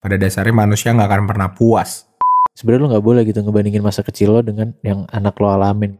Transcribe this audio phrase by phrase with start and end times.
[0.00, 2.04] Pada dasarnya manusia nggak akan pernah puas.
[2.52, 5.96] Sebenarnya lo nggak boleh gitu ngebandingin masa kecil lo dengan yang anak lo alamin.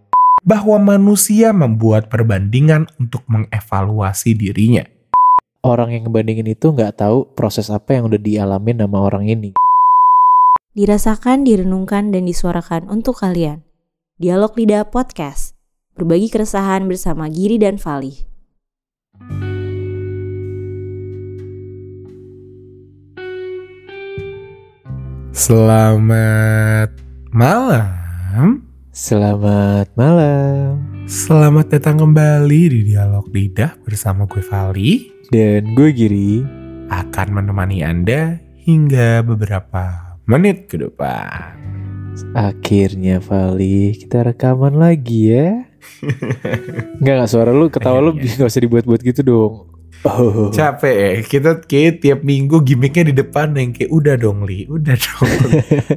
[0.47, 4.85] Bahwa manusia membuat perbandingan untuk mengevaluasi dirinya.
[5.65, 9.51] Orang yang ngebandingin itu nggak tahu proses apa yang udah dialamin sama orang ini.
[10.77, 13.65] Dirasakan, direnungkan, dan disuarakan untuk kalian.
[14.21, 15.57] Dialog Lidah Podcast.
[15.97, 18.13] Berbagi keresahan bersama Giri dan Fali.
[25.37, 26.97] Selamat
[27.29, 28.65] malam.
[28.89, 30.81] Selamat malam.
[31.05, 35.13] Selamat datang kembali di Dialog Lidah bersama gue Vali.
[35.29, 36.41] Dan gue Giri.
[36.89, 41.53] Akan menemani Anda hingga beberapa menit ke depan.
[42.33, 45.69] Akhirnya Vali, kita rekaman lagi ya.
[46.97, 48.41] Enggak, enggak suara lu ketawa lu Akhirnya.
[48.41, 49.76] gak usah dibuat-buat gitu dong.
[50.03, 50.53] Oh.
[50.53, 54.95] Capek ya, kita kayak tiap minggu gimmicknya di depan yang kayak udah dong Li, udah
[55.05, 55.31] dong.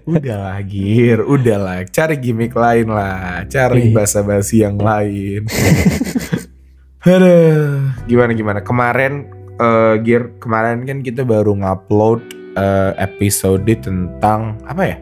[0.08, 1.78] udah lah Gir, udah lah.
[1.86, 3.94] Cari gimmick lain lah, cari Iya.
[3.94, 5.46] basa-basi yang lain.
[7.06, 8.60] Aduh, gimana gimana?
[8.60, 12.20] Kemarin eh, Gir, kemarin kan kita baru ngupload
[12.56, 14.98] eh, episode tentang apa ya?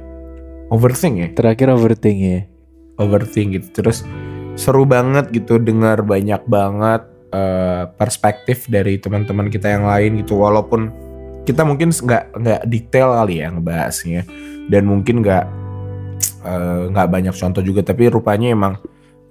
[0.67, 1.27] Overthink ya?
[1.31, 2.41] Terakhir overthink ya.
[2.97, 4.01] overthink gitu terus
[4.57, 10.39] seru banget gitu dengar banyak banget eh, perspektif dari teman-teman kita yang lain gitu.
[10.39, 10.91] Walaupun
[11.47, 14.21] kita mungkin nggak nggak detail kali ya ngebahasnya.
[14.67, 15.45] Dan mungkin nggak
[16.43, 17.81] eh, nggak banyak contoh juga.
[17.83, 18.75] Tapi rupanya emang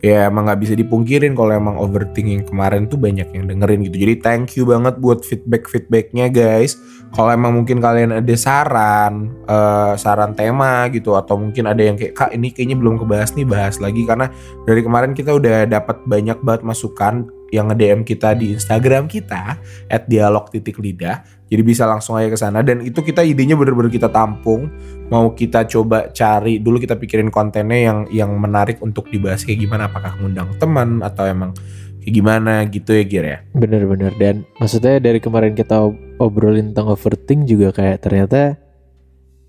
[0.04, 3.96] ya emang nggak bisa dipungkirin kalau emang overthinking kemarin tuh banyak yang dengerin gitu.
[3.96, 6.76] Jadi thank you banget buat feedback feedbacknya guys.
[7.16, 12.12] Kalau emang mungkin kalian ada saran eh, saran tema gitu atau mungkin ada yang kayak
[12.12, 14.04] kak ini kayaknya belum kebahas nih bahas lagi.
[14.04, 14.28] Karena
[14.68, 20.02] dari kemarin kita udah dapat banyak banget masukan yang nge-DM kita di Instagram kita at
[20.10, 21.22] dialog titik lidah.
[21.46, 22.58] Jadi bisa langsung aja ke sana.
[22.66, 24.66] Dan itu kita idenya bener-bener kita tampung.
[25.06, 29.46] Mau kita coba cari dulu kita pikirin kontennya yang yang menarik untuk dibahas.
[29.46, 31.54] Kayak gimana apakah ngundang teman atau emang
[32.02, 33.38] kayak gimana gitu ya Gir ya?
[33.54, 34.10] Bener-bener.
[34.18, 38.58] Dan maksudnya dari kemarin kita ob- obrolin tentang overthink juga kayak ternyata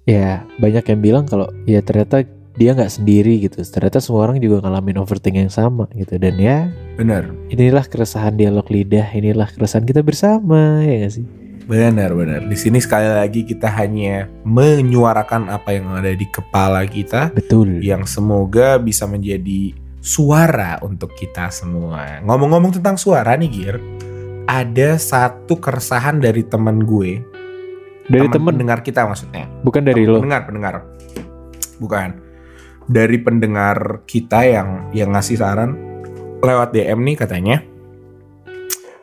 [0.05, 2.23] ya banyak yang bilang kalau ya ternyata
[2.57, 3.61] dia nggak sendiri gitu.
[3.61, 8.65] Ternyata semua orang juga ngalamin overthink yang sama gitu dan ya bener inilah keresahan dialog
[8.67, 11.25] lidah, inilah keresahan kita bersama ya gak sih?
[11.67, 12.47] Benar, benar.
[12.47, 17.83] Di sini sekali lagi kita hanya menyuarakan apa yang ada di kepala kita Betul.
[17.83, 22.23] yang semoga bisa menjadi suara untuk kita semua.
[22.23, 23.75] Ngomong-ngomong tentang suara nih, Gir,
[24.47, 27.19] ada satu keresahan dari teman gue,
[28.07, 29.51] Dari temen, pendengar kita maksudnya.
[29.67, 30.23] bukan dari lo.
[30.23, 30.73] Pendengar, pendengar.
[31.83, 32.26] Bukan.
[32.87, 35.75] Dari pendengar kita yang yang ngasih saran
[36.39, 37.57] lewat DM nih katanya.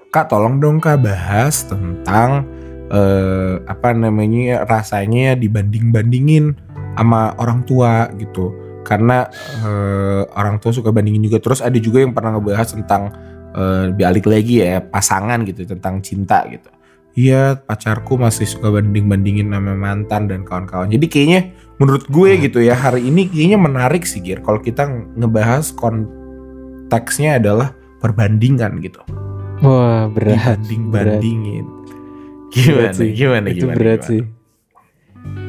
[0.09, 2.47] Kak tolong dong Kak bahas tentang
[2.89, 6.55] eh, apa namanya rasanya dibanding-bandingin
[6.97, 8.55] sama orang tua gitu.
[8.87, 9.29] Karena
[9.65, 11.43] eh, orang tua suka bandingin juga.
[11.43, 13.13] Terus ada juga yang pernah ngebahas tentang
[13.53, 16.71] eh, balik lagi ya pasangan gitu tentang cinta gitu.
[17.15, 20.91] Iya pacarku masih suka banding-bandingin sama mantan dan kawan-kawan.
[20.91, 21.41] Jadi kayaknya
[21.79, 22.43] menurut gue Hmm.
[22.43, 24.43] gitu ya hari ini kayaknya menarik sih Gir.
[24.43, 24.83] Kalau kita
[25.15, 28.99] ngebahas konteksnya adalah perbandingan gitu.
[29.61, 30.59] Wah berat.
[30.61, 31.65] Dibanding-bandingin.
[31.65, 32.91] Berat Gimana?
[32.93, 33.09] sih.
[33.13, 33.47] Gimana?
[33.49, 34.11] itu gimana, berat gimana?
[34.11, 34.23] sih.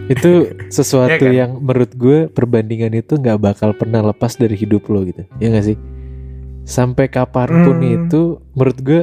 [0.05, 0.31] Itu
[0.77, 1.33] sesuatu Iya kan?
[1.33, 5.25] yang menurut gue perbandingan itu nggak bakal pernah lepas dari hidup lo gitu.
[5.35, 5.77] Ya gak sih?
[6.61, 7.93] Sampai kapan pun Hmm.
[7.99, 8.21] itu
[8.53, 9.01] menurut gue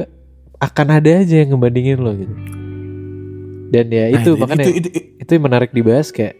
[0.63, 2.35] akan ada aja yang ngebandingin lo gitu.
[3.73, 6.37] Dan ya Nah, itu makanya itu, itu, itu, yang menarik dibahas kayak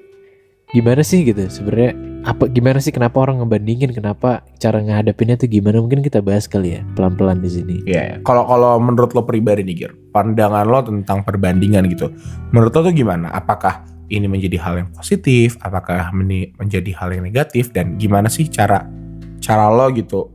[0.70, 5.84] gimana sih gitu sebenarnya apa gimana sih kenapa orang ngebandingin kenapa cara ngehadapinnya tuh gimana
[5.84, 7.76] mungkin kita bahas kali ya pelan-pelan di sini.
[7.84, 12.10] Ya, kalau kalau menurut lo pribadi nih, Gir, pandangan lo tentang perbandingan gitu,
[12.56, 13.28] menurut lo tuh gimana?
[13.36, 15.60] Apakah ini menjadi hal yang positif?
[15.60, 17.76] Apakah meni- menjadi hal yang negatif?
[17.76, 18.88] Dan gimana sih cara
[19.44, 20.32] cara lo gitu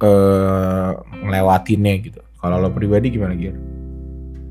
[0.00, 0.90] eh
[1.24, 2.23] ngelewatinnya gitu?
[2.44, 3.56] Kalau lo pribadi gimana, Gir?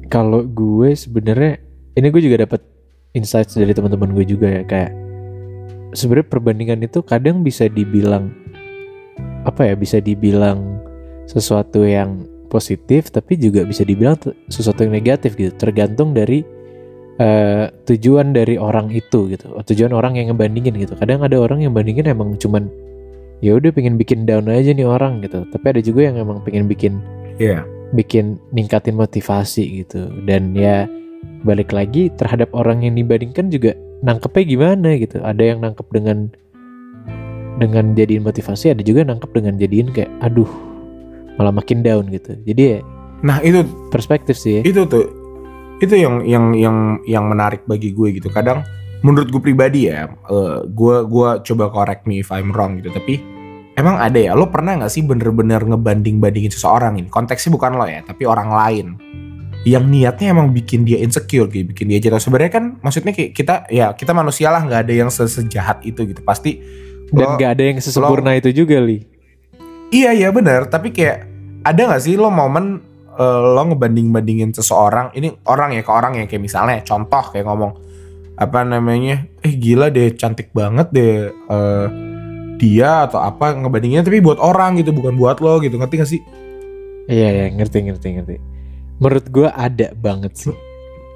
[0.10, 1.62] Kalau gue sebenarnya
[1.94, 2.66] ini gue juga dapat
[3.14, 4.92] insights dari teman-teman gue juga ya kayak
[5.94, 8.34] sebenarnya perbandingan itu kadang bisa dibilang
[9.46, 10.82] apa ya bisa dibilang
[11.30, 14.18] sesuatu yang positif tapi juga bisa dibilang
[14.50, 16.42] sesuatu yang negatif gitu tergantung dari
[17.22, 21.78] eh, tujuan dari orang itu gitu tujuan orang yang ngebandingin gitu kadang ada orang yang
[21.78, 22.74] bandingin emang cuman
[23.46, 26.66] ya udah pengen bikin down aja nih orang gitu tapi ada juga yang emang pengen
[26.66, 26.98] bikin
[27.42, 27.66] Iya.
[27.94, 30.10] Bikin ningkatin motivasi gitu.
[30.26, 30.90] Dan ya
[31.48, 35.22] balik lagi terhadap orang yang dibandingkan juga nangkepnya gimana gitu.
[35.24, 36.28] Ada yang nangkep dengan
[37.62, 40.50] dengan jadiin motivasi ada juga nangkep dengan jadiin kayak aduh
[41.38, 42.34] malah makin down gitu.
[42.44, 42.80] Jadi ya
[43.24, 44.62] Nah itu perspektif sih ya.
[44.68, 45.08] itu tuh
[45.80, 48.28] itu yang yang yang yang menarik bagi gue gitu.
[48.28, 48.68] Kadang
[49.04, 53.20] menurut gue pribadi ya eh, gue gua coba correct me if I'm wrong gitu tapi
[53.78, 54.32] emang ada ya?
[54.34, 57.08] Lo pernah nggak sih bener-bener ngebanding bandingin seseorang ini?
[57.10, 58.88] Konteksnya bukan lo ya tapi orang lain.
[59.64, 62.20] Yang niatnya emang bikin dia insecure gitu bikin dia jatuh.
[62.20, 66.20] Sebenarnya kan maksudnya kayak kita ya kita manusia lah nggak ada yang sesejahat itu gitu.
[66.22, 66.60] Pasti
[67.14, 69.06] Dan lo- gak ada yang sesempurna itu juga li.
[69.94, 71.30] Iya iya benar, tapi kayak
[71.62, 72.82] ada nggak sih lo momen
[73.14, 76.26] eh, lo ngebanding bandingin seseorang, ini orang ya ke orang ya.
[76.26, 77.72] Kayak misalnya contoh kayak ngomong
[78.34, 81.88] apa namanya, eh gila deh cantik banget deh eh,
[82.64, 86.22] dia atau apa ngebandinginnya tapi buat orang gitu bukan buat lo gitu ngerti gak sih?
[87.12, 88.36] Iya ya ngerti ngerti ngerti.
[89.04, 90.56] Menurut gue ada banget sih.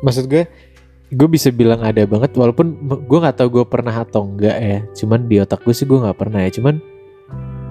[0.03, 0.44] Maksud gue,
[1.07, 2.75] gue bisa bilang ada banget walaupun
[3.07, 4.79] gue nggak tahu gue pernah atau enggak ya.
[4.91, 6.51] Cuman di otak gue sih gue nggak pernah ya.
[6.51, 6.83] Cuman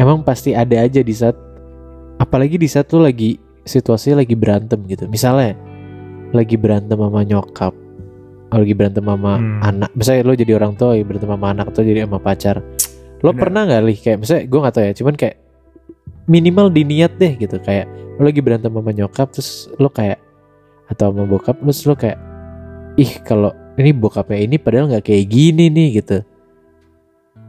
[0.00, 1.36] emang pasti ada aja di saat,
[2.16, 3.36] apalagi di saat lu lagi
[3.68, 5.04] situasinya lagi berantem gitu.
[5.12, 5.52] Misalnya
[6.32, 7.74] lagi berantem sama nyokap,
[8.50, 9.60] lagi berantem sama Hmm.
[9.60, 9.90] anak.
[9.92, 12.56] Misalnya lo jadi orang tua, berantem sama anak atau jadi sama pacar.
[13.20, 13.40] Lo Bener.
[13.40, 13.96] pernah nggak lih?
[13.96, 14.94] Kayak misalnya gue nggak tahu ya.
[14.94, 15.36] Cuman kayak
[16.26, 17.56] minimal diniat deh gitu.
[17.58, 17.86] Kayak
[18.16, 20.18] lo lagi berantem sama nyokap terus lo kayak
[20.86, 22.18] atau sama bokap terus lo kayak
[22.96, 26.24] ih kalau ini bokapnya ini padahal nggak kayak gini nih gitu.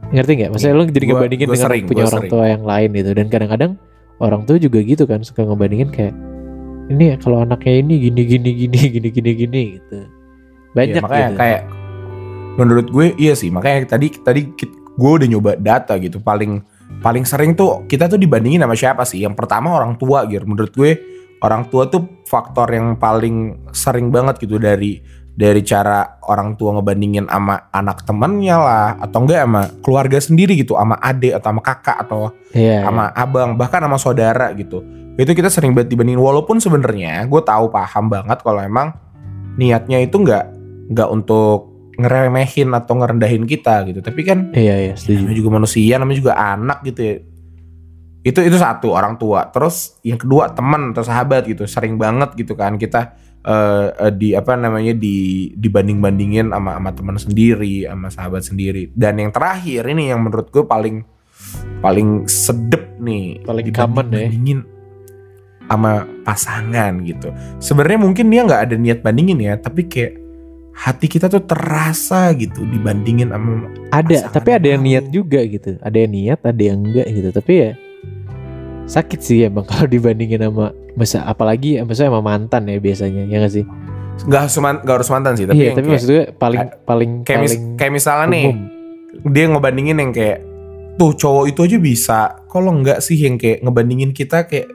[0.08, 0.50] Ngerti nggak?
[0.52, 2.32] Maksudnya lo jadi Gua- ngebandingin gua dengan sering, punya orang sering.
[2.32, 3.10] tua yang lain gitu.
[3.12, 3.72] Dan kadang-kadang
[4.18, 6.14] orang tua juga gitu kan suka ngebandingin kayak
[6.88, 9.98] ini kalau anaknya ini gini gini gini gini gini gini gitu.
[10.72, 11.38] Banyak Iya, makanya gitu.
[11.38, 11.60] kayak
[12.56, 13.48] menurut gue iya sih.
[13.48, 14.40] Makanya tadi tadi
[14.98, 16.18] gue udah nyoba data gitu.
[16.18, 16.58] Paling
[16.98, 19.22] paling sering tuh kita tuh dibandingin sama siapa sih?
[19.22, 20.42] Yang pertama orang tua gitu.
[20.42, 20.90] Menurut gue
[21.38, 24.98] orang tua tuh faktor yang paling sering banget gitu dari
[25.38, 28.88] dari cara orang tua ngebandingin sama anak temennya lah.
[28.98, 30.74] Atau enggak sama keluarga sendiri gitu.
[30.74, 33.54] Sama adik atau sama kakak atau iya sama abang.
[33.54, 34.82] Bahkan sama saudara gitu.
[35.14, 36.18] Itu kita sering banget dibandingin.
[36.18, 38.90] Walaupun sebenarnya gue tahu paham banget kalau emang
[39.54, 40.44] niatnya itu nggak
[40.94, 41.67] nggak untuk
[41.98, 44.00] ngeremehin atau ngerendahin kita gitu.
[44.00, 45.26] Tapi kan iya iya setuju.
[45.26, 47.16] namanya juga manusia namanya juga anak gitu ya.
[48.22, 49.50] Itu itu satu orang tua.
[49.50, 54.30] Terus yang kedua teman atau sahabat gitu sering banget gitu kan kita eh, eh, di
[54.38, 58.94] apa namanya di dibanding bandingin sama sama teman sendiri sama sahabat sendiri.
[58.94, 61.02] Dan yang terakhir ini yang menurut gue paling
[61.82, 64.26] paling sedep nih Paling common ya.
[64.30, 64.60] bandingin
[65.66, 67.34] sama pasangan gitu.
[67.58, 70.27] Sebenarnya mungkin dia nggak ada niat bandingin ya tapi kayak
[70.78, 75.74] hati kita tuh terasa gitu dibandingin sama ada tapi ada yang niat juga gitu.
[75.82, 77.28] Ada yang niat ada yang enggak gitu.
[77.34, 77.70] Tapi ya
[78.86, 83.52] sakit sih emang kalau dibandingin sama masa apalagi maksudnya sama mantan ya biasanya ya nggak
[83.52, 83.64] sih?
[84.18, 87.38] Nggak harus man- harus mantan sih tapi iya tapi kayak, maksud gue paling paling kayak,
[87.42, 88.58] mis- paling kayak misalnya nih umum.
[89.34, 90.38] dia ngebandingin yang kayak
[90.98, 92.20] tuh cowok itu aja bisa
[92.50, 94.70] kalau nggak sih yang kayak ngebandingin kita kayak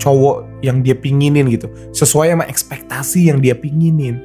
[0.00, 1.68] cowok yang dia pinginin gitu?
[1.92, 4.16] Sesuai sama ekspektasi yang dia pinginin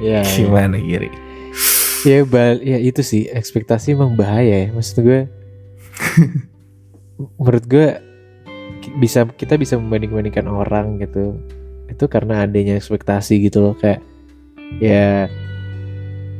[0.00, 0.24] Iya.
[0.24, 1.12] gimana Giri?
[2.08, 4.68] Ya bal ya itu sih ekspektasi emang bahaya ya.
[4.72, 5.28] Maksud gue
[7.40, 7.86] menurut gue
[8.96, 11.36] bisa kita bisa membanding bandingkan orang gitu.
[11.92, 14.00] Itu karena adanya ekspektasi gitu loh kayak
[14.80, 15.28] ya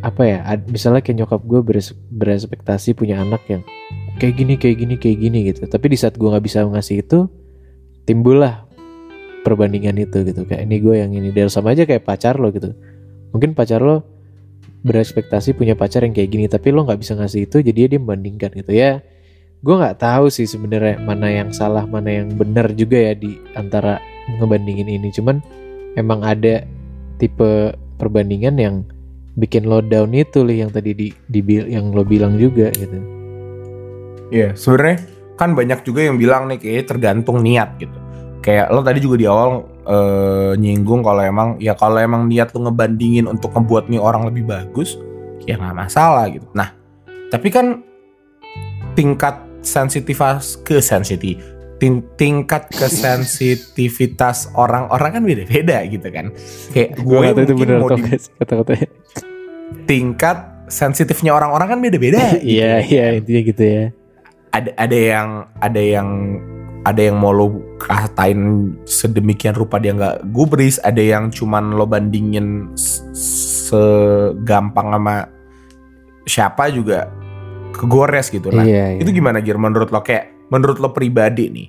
[0.01, 3.61] apa ya ad- misalnya kayak nyokap gue beres, berespektasi punya anak yang
[4.17, 5.69] kayak gini kayak gini kayak gini gitu.
[5.69, 7.29] Tapi di saat gue nggak bisa ngasih itu
[8.09, 8.65] timbullah
[9.45, 10.49] perbandingan itu gitu.
[10.49, 12.73] Kayak ini gue yang ini dan sama aja kayak pacar lo gitu
[13.31, 14.03] mungkin pacar lo
[14.81, 18.51] berespektasi punya pacar yang kayak gini tapi lo nggak bisa ngasih itu jadi dia membandingkan
[18.57, 19.05] gitu ya.
[19.61, 24.01] Gue nggak tahu sih sebenarnya mana yang salah mana yang benar juga ya di antara
[24.41, 25.13] ngebandingin ini.
[25.13, 25.45] Cuman
[26.01, 26.65] emang ada
[27.21, 28.75] tipe perbandingan yang
[29.37, 32.97] bikin lo down itu lih yang tadi di, di yang lo bilang juga gitu.
[34.33, 34.97] Iya, sebenarnya
[35.37, 37.99] kan banyak juga yang bilang nih kayak tergantung niat gitu.
[38.41, 42.69] Kayak lo tadi juga di awal eh, nyinggung kalau emang ya kalau emang niat lo
[42.69, 44.97] ngebandingin untuk ngebuat nih orang lebih bagus,
[45.49, 46.45] ya nggak masalah gitu.
[46.53, 46.75] Nah,
[47.33, 47.81] tapi kan
[48.99, 51.37] tingkat sensitivitas ke sensitif
[51.81, 56.33] ting- tingkat kesensitivitas orang-orang kan beda-beda gitu kan.
[56.73, 58.05] Kayak gue kata itu benar mau di-
[58.41, 58.89] kata-katanya
[59.87, 60.39] tingkat
[60.71, 62.21] sensitifnya orang-orang kan beda-beda.
[62.41, 62.89] gitu iya kan.
[62.89, 63.85] iya intinya gitu ya
[64.51, 65.29] ada ada yang
[65.63, 66.09] ada yang
[66.89, 72.73] ada yang mau lo katain sedemikian rupa dia nggak gubris ada yang cuman lo bandingin
[73.69, 75.29] segampang sama
[76.25, 77.13] siapa juga
[77.77, 78.49] kegores gitu.
[78.53, 79.01] Nah iya, iya.
[79.01, 81.69] itu gimana Gir menurut lo kayak menurut lo pribadi nih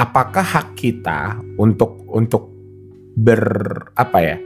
[0.00, 2.48] apakah hak kita untuk untuk
[3.16, 3.44] ber
[3.96, 4.36] apa ya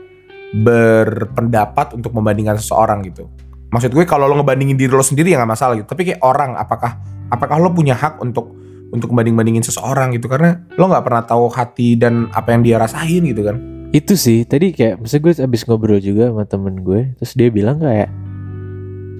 [0.55, 3.27] berpendapat untuk membandingkan seseorang gitu?
[3.75, 5.87] Maksud gue kalau lo ngebandingin diri lo sendiri ya nggak masalah gitu.
[5.91, 6.95] Tapi kayak orang apakah
[7.27, 10.27] apakah lo punya hak untuk untuk banding-bandingin seseorang gitu.
[10.29, 13.75] Karena lo nggak pernah tahu hati dan apa yang dia rasain gitu kan.
[13.95, 17.79] Itu sih tadi kayak Maksudnya gue abis ngobrol juga sama temen gue Terus dia bilang
[17.79, 18.11] kayak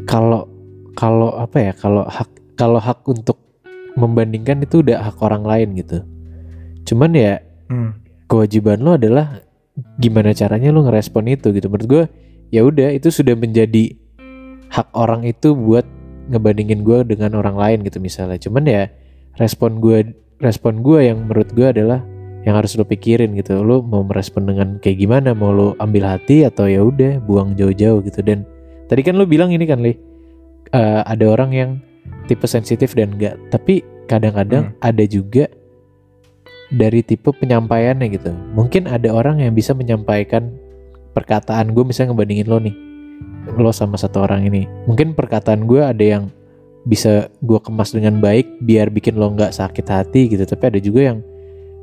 [0.03, 0.51] Kalau
[1.00, 3.39] Kalau apa ya Kalau hak Kalau hak untuk
[3.95, 6.03] Membandingkan itu udah hak orang lain gitu.
[6.84, 7.39] Cuman ya
[7.72, 7.91] hmm.
[8.27, 9.39] Kewajiban lo adalah
[9.95, 11.72] Gimana caranya lo ngerespon itu gitu.
[11.72, 12.03] Menurut gue
[12.51, 13.95] ya udah itu sudah menjadi
[14.67, 15.88] Hak orang itu buat
[16.27, 18.36] Ngebandingin gue dengan orang lain gitu misalnya.
[18.41, 18.91] Cuman ya
[19.36, 22.04] Respon gue Respon gue yang menurut gue adalah
[22.46, 23.63] yang harus lo pikirin gitu.
[23.63, 25.34] Lo mau merespon dengan kayak gimana?
[25.34, 28.22] Mau lo ambil hati atau ya udah buang jauh-jauh gitu.
[28.22, 28.46] Dan
[28.92, 29.96] tadi kan lo bilang ini kan li
[30.75, 31.70] eh, ada orang yang
[32.30, 35.50] tipe sensitif dan enggak tapi kadang-kadang ada juga
[36.70, 38.32] dari tipe penyampaiannya gitu.
[38.54, 40.54] Mungkin ada orang yang bisa menyampaikan
[41.15, 42.75] perkataan gue misalnya ngebandingin lo nih
[43.58, 44.70] lo sama satu orang ini.
[44.86, 46.24] Mungkin perkataan gue ada yang
[46.86, 50.46] bisa gue kemas dengan baik biar bikin lo nggak sakit hati gitu.
[50.46, 51.18] Tapi ada juga yang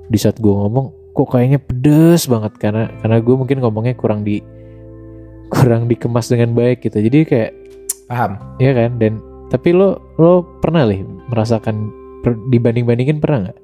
[0.07, 4.41] di saat gue ngomong kok kayaknya pedes banget karena karena gue mungkin ngomongnya kurang di
[5.53, 7.03] kurang dikemas dengan baik gitu.
[7.03, 7.51] Jadi kayak
[8.09, 8.39] paham.
[8.63, 8.97] Ya kan?
[8.97, 9.19] Dan
[9.51, 11.93] tapi lo lo pernah nih merasakan
[12.25, 13.59] per- dibanding bandingin pernah nggak?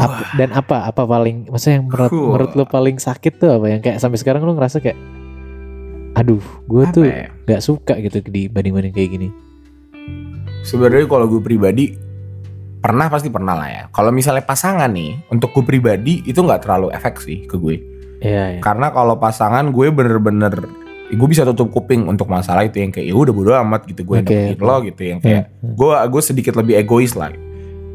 [0.00, 2.24] Apa- dan apa apa paling maksudnya yang menurut, Wah.
[2.32, 3.66] menurut lo paling sakit tuh apa?
[3.68, 4.96] Yang kayak sampai sekarang lo ngerasa kayak
[6.12, 7.32] aduh gue tuh ya?
[7.48, 9.28] nggak suka gitu dibanding banding kayak gini
[10.62, 11.94] sebenarnya kalau gue pribadi
[12.78, 16.90] pernah pasti pernah lah ya kalau misalnya pasangan nih untuk gue pribadi itu nggak terlalu
[16.90, 17.76] efek sih ke gue
[18.18, 18.60] Iya, iya.
[18.60, 20.54] karena kalau pasangan gue bener-bener
[21.08, 24.22] gue bisa tutup kuping untuk masalah itu yang kayak ya udah bodo amat gitu gue
[24.22, 24.40] oke.
[24.58, 25.74] lo gitu yang kayak Hmm.
[25.74, 27.34] gue gue sedikit lebih egois lah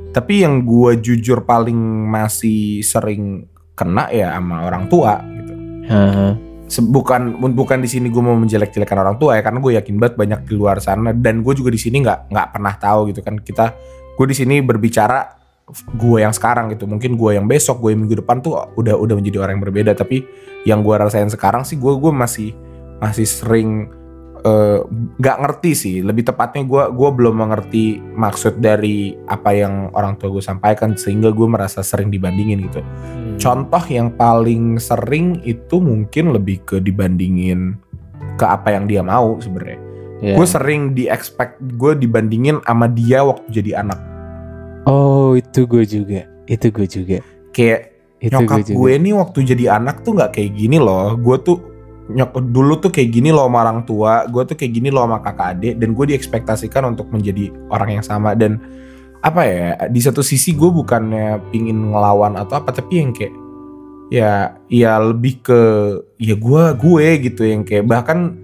[0.09, 5.53] tapi yang gue jujur paling masih sering kena ya sama orang tua gitu
[5.87, 6.27] Haha.
[6.35, 10.15] Se- bukan bukan di sini gue mau menjelek-jelekan orang tua ya karena gue yakin banget
[10.19, 13.39] banyak di luar sana dan gue juga di sini nggak nggak pernah tahu gitu kan.
[13.39, 13.65] Kita
[14.19, 15.23] gue di sini berbicara
[15.95, 16.83] gue yang sekarang gitu.
[16.83, 19.91] Mungkin gue yang besok gue yang minggu depan tuh udah udah menjadi orang yang berbeda.
[19.95, 20.23] Tapi
[20.67, 22.51] yang gue rasain sekarang sih gue gue masih
[22.99, 23.87] masih sering
[24.43, 24.79] eh,
[25.17, 30.33] nggak ngerti sih lebih tepatnya gue gue belum mengerti maksud dari apa yang orang tua
[30.33, 32.81] gue sampaikan sehingga gue merasa sering dibandingin gitu
[33.37, 33.69] Hmm.
[33.69, 37.77] Contoh yang paling sering itu mungkin lebih ke dibandingin
[38.33, 39.77] ke apa yang dia mau sebenarnya.
[40.25, 40.33] Iya.
[40.33, 44.01] Gue sering di expect gue dibandingin sama dia waktu jadi anak.
[44.89, 47.19] Oh itu gue juga Itu gue juga
[47.51, 47.81] Kayak
[48.23, 51.13] Itu nyokap gue juga gue nih waktu jadi anak tuh nggak kayak gini loh.
[51.21, 51.57] Gue tuh
[52.07, 54.23] nyok dulu tuh kayak gini loh sama orang tua.
[54.27, 55.73] Gue tuh kayak gini loh sama kakak adik.
[55.79, 58.59] Dan gue diekspektasikan untuk menjadi orang yang sama dan
[59.17, 63.33] apa ya di satu sisi gue bukannya pingin ngelawan atau apa tapi yang kayak
[64.13, 65.61] ya ya lebih ke
[66.21, 68.37] ya gue gue gitu yang kayak bahkan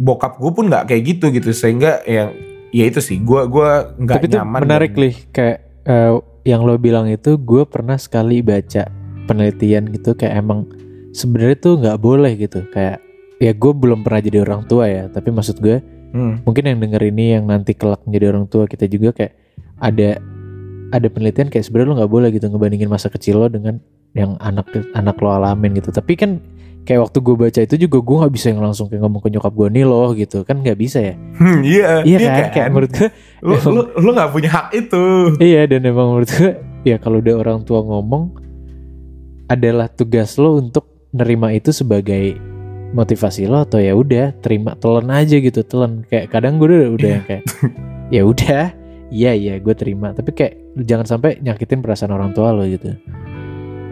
[0.00, 2.32] bokap gue pun nggak kayak gitu gitu sehingga ya
[2.72, 6.12] ya itu sih gue gua nggak nyaman menarik dan- lih Kayak eh,
[6.46, 8.88] yang lo bilang itu Gue pernah sekali baca
[9.28, 10.70] penelitian gitu Kayak emang
[11.12, 12.64] sebenarnya tuh nggak boleh gitu.
[12.70, 12.98] Kayak
[13.40, 16.42] ya gue belum pernah jadi orang tua ya Tapi maksud gue Hmm.
[16.42, 19.30] mungkin yang denger ini yang nanti kelak menjadi orang tua kita juga kayak
[19.78, 20.18] ada
[20.90, 23.78] ada penelitian kayak sebenarnya lo nggak boleh gitu ngebandingin masa kecil lo dengan
[24.10, 25.94] yang anak anak lo alamin gitu.
[25.94, 26.42] Tapi kan
[26.82, 29.54] kayak waktu gue baca itu juga gue nggak bisa yang langsung kayak ngomong ke nyokap
[29.54, 30.42] gue nih loh gitu.
[30.42, 31.14] Kan nggak bisa ya?
[31.38, 32.46] Hmm, iya iya kan?
[32.58, 33.08] kayak menurut gue
[33.46, 35.04] lu lu lu nggak punya hak itu.
[35.38, 38.34] Iya dan emang menurut gue ya kalau udah orang tua ngomong
[39.46, 42.38] adalah tugas lo untuk nerima itu sebagai
[42.90, 46.02] motivasi lo atau ya udah terima telan aja gitu telan.
[46.10, 47.44] Kayak kadang gue udah udah yang kayak
[48.14, 48.62] ya udah
[49.10, 50.10] iya iya gue terima.
[50.14, 50.54] Tapi kayak
[50.86, 52.94] jangan sampai nyakitin perasaan orang tua lo gitu.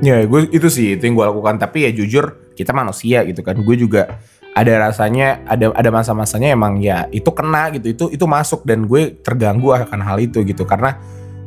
[0.02, 1.58] Ya gue itu sih itu yang gue lakukan.
[1.58, 3.58] Tapi ya jujur kita manusia gitu kan.
[3.62, 4.18] Gue juga
[4.58, 7.86] ada rasanya ada ada masa-masanya emang ya itu kena gitu.
[7.94, 10.66] Itu itu masuk dan gue terganggu akan hal itu gitu.
[10.66, 10.98] Karena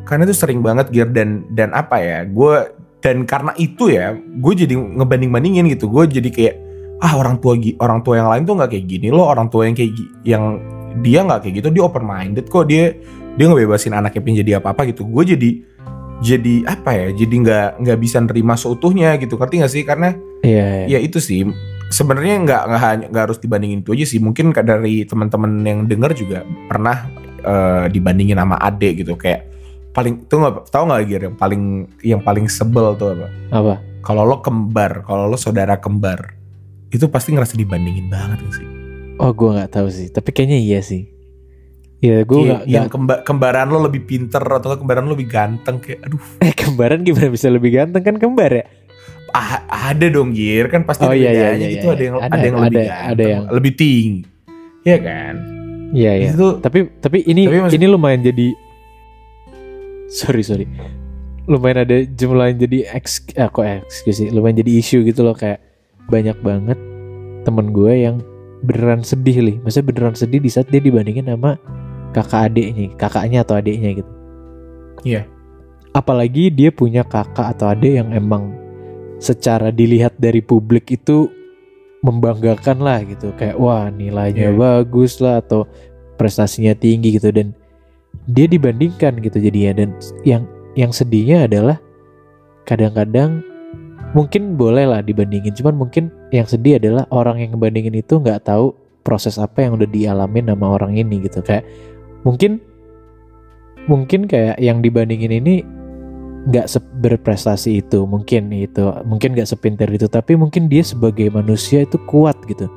[0.07, 2.55] karena itu sering banget gear dan dan apa ya gue
[3.01, 5.89] dan karena itu ya gue jadi ngebanding bandingin gitu.
[5.89, 6.55] Gue jadi kayak
[7.01, 9.25] ah orang tua orang tua yang lain tuh nggak kayak gini loh.
[9.25, 9.91] Orang tua yang kayak
[10.21, 10.61] yang
[11.01, 12.69] dia nggak kayak gitu dia open minded kok.
[12.69, 12.93] Dia
[13.35, 15.09] dia ngebebasin anaknya pengen jadi apa apa gitu.
[15.09, 15.49] Gue jadi
[16.21, 19.35] jadi apa ya jadi nggak nggak bisa nerima seutuhnya gitu.
[19.35, 19.83] Ngerti nggak sih?
[19.83, 20.13] Karena
[20.45, 20.97] iya iya.
[20.97, 21.41] ya itu sih.
[21.91, 24.21] Sebenarnya nggak nggak hanya nggak harus dibandingin itu aja sih.
[24.21, 27.09] Mungkin dari teman-teman yang dengar juga pernah
[27.41, 29.17] eh, dibandingin sama ade gitu.
[29.17, 29.49] Kayak
[29.91, 31.63] paling tuh nggak tahu nggak Gir yang paling
[32.01, 33.27] yang paling sebel tuh apa?
[33.51, 33.73] Apa?
[34.01, 36.33] Kalau lo kembar kalau lo saudara kembar
[36.89, 38.67] itu pasti ngerasa dibandingin banget gak sih?
[39.17, 41.07] Oh gue nggak tahu sih tapi kayaknya iya sih.
[41.99, 45.29] Ya gue Kayak nggak yang nggak- kemba- kembaran lo lebih pinter atau kembaran lo lebih
[45.29, 46.23] ganteng kayak aduh.
[46.41, 48.01] Eh kembaran gimana bisa lebih ganteng?
[48.01, 48.65] Kan kembar ya?
[49.29, 51.93] Ah, ada dong Gir kan pasti Oh, iya, iya, iya, gitu iya.
[51.93, 54.21] ada yang Ada, ada, yang lebih ada- ganteng ada yang- lebih tinggi.
[54.81, 55.33] Ya kan?
[55.91, 56.29] Iya iya.
[56.31, 58.47] Itu tapi tapi ini Tapi maksud- ini lumayan jadi
[60.11, 60.67] sorry sorry.
[61.47, 65.33] Lumayan ada jumlah yang jadi ex eh, kok excuse sih lumayan jadi isu gitu loh
[65.33, 65.57] kayak
[66.05, 66.77] banyak banget
[67.41, 68.21] temen gue yang
[68.61, 71.57] beneran sedih nih maksudnya beneran sedih di saat dia dibandingin sama
[72.13, 74.11] kakak adiknya kakaknya atau adiknya gitu.
[75.01, 75.25] Iya.
[75.91, 78.53] apalagi dia punya kakak atau adik yang emang
[79.17, 81.27] secara dilihat dari publik itu
[82.01, 83.29] membanggakan lah gitu.
[83.37, 84.57] Kayak wah nilainya Iya.
[84.57, 85.69] bagus lah atau
[86.17, 87.29] prestasinya tinggi gitu.
[87.29, 87.53] Dan
[88.29, 89.83] dia dibandingkan gitu jadinya.
[89.83, 89.89] Dan
[90.23, 90.43] yang
[90.77, 91.77] yang sedihnya adalah
[92.63, 93.43] kadang-kadang
[94.15, 95.55] mungkin boleh lah dibandingin.
[95.55, 99.89] Cuman mungkin yang sedih adalah orang yang ngebandingin itu nggak tahu proses apa yang udah
[99.89, 101.41] dialamin sama orang ini gitu.
[101.41, 101.65] Kayak
[102.23, 102.61] mungkin
[103.89, 105.65] mungkin kayak yang dibandingin ini
[106.47, 106.67] nggak
[107.01, 108.05] berprestasi itu.
[108.05, 110.05] Mungkin itu mungkin nggak sepintar itu.
[110.05, 112.69] Tapi mungkin dia sebagai manusia itu kuat gitu.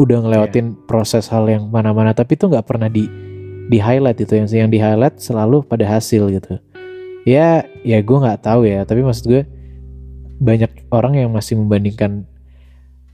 [0.00, 2.16] Udah ngelewatin proses hal yang mana-mana.
[2.16, 3.04] Tapi itu nggak pernah di
[3.68, 6.60] di highlight itu yang yang di highlight selalu pada hasil gitu
[7.24, 9.42] ya ya gue nggak tahu ya tapi maksud gue
[10.40, 12.28] banyak orang yang masih membandingkan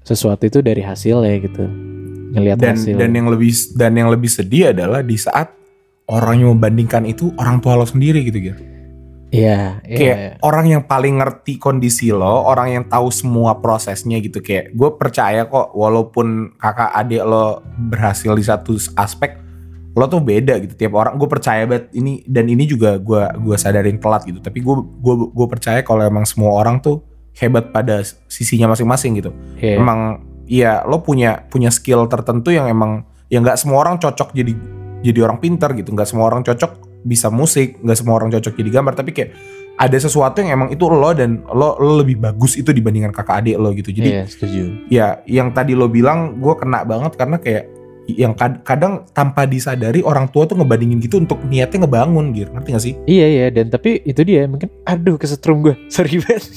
[0.03, 1.65] sesuatu itu dari hasil ya gitu
[2.35, 5.55] ngelihat Dan hasil dan yang lebih dan yang lebih sedih adalah di saat
[6.11, 8.63] orang yang membandingkan itu orang tua lo sendiri gitu gitu.
[9.31, 10.31] Iya, kayak iya.
[10.43, 15.47] orang yang paling ngerti kondisi lo, orang yang tahu semua prosesnya gitu kayak gue percaya
[15.47, 19.39] kok walaupun kakak adik lo berhasil di satu aspek
[19.91, 20.75] lo tuh beda gitu.
[20.79, 24.39] Tiap orang gue percaya banget ini dan ini juga gue gua sadarin telat gitu.
[24.39, 27.03] Tapi gue gue gue percaya kalau emang semua orang tuh
[27.39, 29.31] hebat pada sisinya masing-masing gitu.
[29.59, 29.79] Iya.
[29.83, 30.01] emang
[30.51, 34.53] iya lo punya punya skill tertentu yang emang ya nggak semua orang cocok jadi
[35.03, 35.91] jadi orang pintar gitu.
[35.91, 38.95] Nggak semua orang cocok bisa musik nggak semua orang cocok jadi gambar.
[38.95, 39.31] Tapi kayak
[39.81, 43.57] ada sesuatu yang emang itu lo dan lo lo lebih bagus itu dibandingkan kakak adik
[43.57, 43.91] lo gitu.
[43.91, 44.63] Jadi Iya, setuju.
[44.93, 47.80] ya yang tadi lo bilang gue kena banget karena kayak
[48.17, 52.69] yang kad- kadang tanpa disadari orang tua tuh ngebandingin gitu untuk niatnya ngebangun gitu ngerti
[52.71, 52.95] gak sih?
[53.05, 56.47] Iya iya dan tapi itu dia mungkin aduh kesetrum gue sorry banget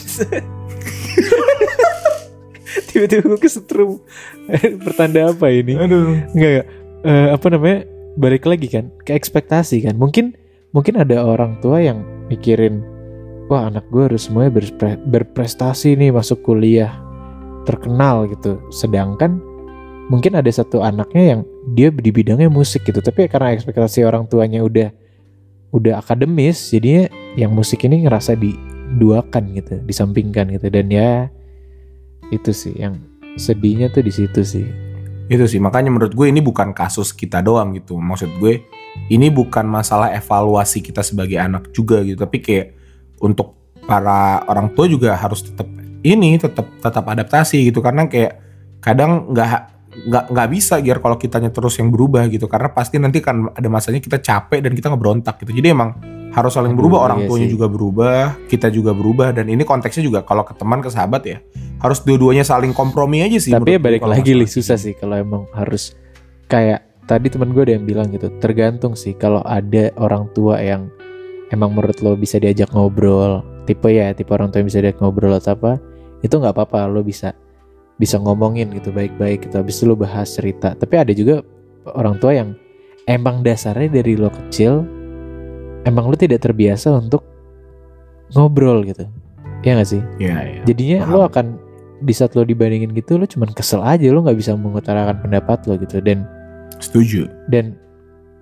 [2.90, 4.02] tiba-tiba gue kesetrum.
[4.86, 5.78] Pertanda apa ini?
[5.78, 6.18] Aduh.
[6.34, 6.66] Enggak enggak
[7.04, 7.84] Eh, apa namanya?
[8.16, 9.98] Balik lagi kan ke ekspektasi kan.
[9.98, 10.38] Mungkin
[10.72, 12.00] mungkin ada orang tua yang
[12.30, 12.80] mikirin
[13.52, 16.96] wah anak gue harus semuanya berpre- berprestasi nih masuk kuliah
[17.68, 18.62] terkenal gitu.
[18.72, 19.42] Sedangkan
[20.08, 23.00] mungkin ada satu anaknya yang dia di bidangnya musik gitu.
[23.00, 24.92] Tapi karena ekspektasi orang tuanya udah
[25.74, 30.68] udah akademis jadinya yang musik ini ngerasa diduakan gitu disampingkan gitu.
[30.68, 31.32] Dan ya
[32.30, 33.00] itu sih yang
[33.40, 34.68] sedihnya tuh di situ sih.
[35.32, 37.96] Itu sih makanya menurut gue ini bukan kasus kita doang gitu.
[37.96, 38.68] Maksud gue
[39.10, 42.20] ini bukan masalah evaluasi kita sebagai anak juga gitu.
[42.20, 42.68] Tapi kayak
[43.24, 43.56] untuk
[43.88, 45.66] para orang tua juga harus tetap
[46.04, 47.80] ini tetap tetap adaptasi gitu.
[47.80, 48.38] Karena kayak
[48.84, 52.50] kadang nggak nggak nggak bisa gear kalau kitanya terus yang berubah gitu.
[52.50, 55.54] Karena pasti nanti kan ada masanya kita capek dan kita ngeberontak gitu.
[55.54, 55.96] Jadi emang
[56.34, 57.54] harus saling Aduh, berubah orang iya tuanya sih.
[57.54, 59.32] juga berubah kita juga berubah.
[59.32, 61.38] Dan ini konteksnya juga kalau ke teman ke sahabat ya
[61.84, 65.44] harus dua-duanya saling kompromi aja sih tapi ya balik lagi li susah sih kalau emang
[65.52, 65.92] harus
[66.48, 70.88] kayak tadi teman gue ada yang bilang gitu tergantung sih kalau ada orang tua yang
[71.52, 75.36] emang menurut lo bisa diajak ngobrol tipe ya tipe orang tua yang bisa diajak ngobrol
[75.36, 75.72] atau apa
[76.24, 77.36] itu nggak apa-apa lo bisa
[78.02, 79.62] bisa ngomongin gitu baik-baik gitu.
[79.62, 80.74] Habis itu lo bahas cerita.
[80.74, 81.46] Tapi ada juga
[81.94, 82.50] orang tua yang
[83.06, 84.88] emang dasarnya dari lo kecil
[85.84, 87.24] emang lo tidak terbiasa untuk
[88.34, 89.06] ngobrol gitu.
[89.64, 90.04] Ya gak sih?
[90.20, 90.62] Iya, iya.
[90.68, 91.12] jadinya Paham.
[91.14, 91.46] lo akan
[92.04, 94.12] di saat lo dibandingin gitu lo cuman kesel aja.
[94.12, 96.04] Lo nggak bisa mengutarakan pendapat lo gitu.
[96.04, 96.28] Dan
[96.84, 97.32] Setuju.
[97.48, 97.80] dan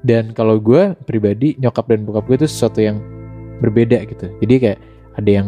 [0.01, 2.97] dan kalau gue pribadi nyokap dan bokap gue itu sesuatu yang
[3.61, 4.33] berbeda gitu.
[4.41, 4.79] Jadi kayak
[5.21, 5.47] ada yang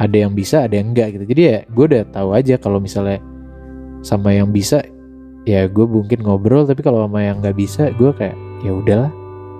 [0.00, 1.24] ada yang bisa ada yang enggak gitu.
[1.28, 3.20] Jadi ya gue udah tahu aja kalau misalnya
[4.00, 4.84] sama yang bisa
[5.48, 9.12] ya gue mungkin ngobrol tapi kalau sama yang nggak bisa gue kayak ya udahlah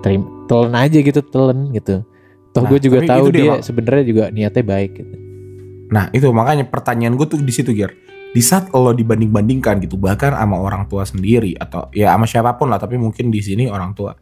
[0.05, 2.05] terima telan aja gitu telan gitu
[2.51, 5.15] toh Nah, gue juga tahu dia, dia sebenarnya juga niatnya baik gitu
[5.91, 7.91] Nah itu makanya pertanyaan gue tuh di situ Gir.
[8.31, 12.71] Di saat lo dibanding-bandingkan gitu bahkan sama orang tua sendiri atau ya sama siapa pun
[12.71, 14.15] lah tapi mungkin di sini orang tua.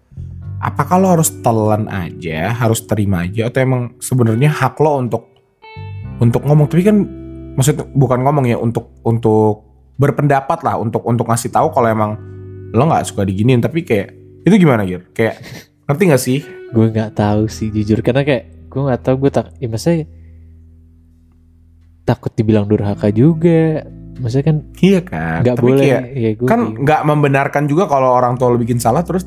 [0.59, 5.23] Apakah lo harus telan aja, harus terima aja atau emang sebenarnya hak lo untuk
[6.19, 6.97] untuk ngomong tapi kan
[7.55, 9.68] maksudnya bukan ngomong ya untuk untuk
[9.99, 12.11] berpendapat lah untuk untuk ngasih tahu kalau emang
[12.71, 15.03] lo nggak suka diginiin tapi kayak itu gimana Gir?
[15.11, 15.43] Kayak
[15.85, 16.39] ngerti gak sih?
[16.69, 20.05] gue nggak tahu sih jujur karena kayak gue nggak tahu gue tak ya maksudnya
[22.05, 23.85] takut dibilang durhaka juga
[24.17, 25.39] maksudnya kan Iya kan.
[25.41, 29.01] nggak boleh kayak ya gue kan nggak membenarkan juga kalau orang tua lo bikin salah
[29.01, 29.25] terus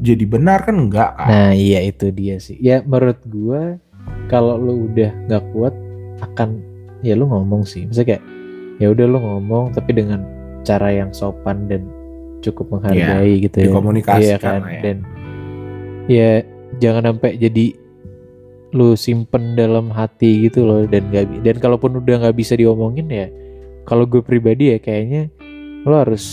[0.00, 1.24] jadi benar kan enggak kan?
[1.24, 3.80] nah iya itu dia sih ya menurut gue
[4.28, 5.72] kalau lu udah nggak kuat
[6.20, 6.60] akan
[7.00, 8.22] ya lu ngomong sih misalnya kayak
[8.78, 10.22] ya udah lu ngomong tapi dengan
[10.64, 11.86] cara yang sopan dan
[12.40, 14.80] cukup menghargai gitu ya dikomunikasikan iya kan ya.
[14.82, 14.96] dan
[16.04, 16.30] ya
[16.78, 17.66] jangan sampai jadi
[18.74, 23.30] lu simpen dalam hati gitu loh dan gak dan kalaupun udah nggak bisa diomongin ya
[23.86, 25.30] kalau gue pribadi ya kayaknya
[25.86, 26.24] lo harus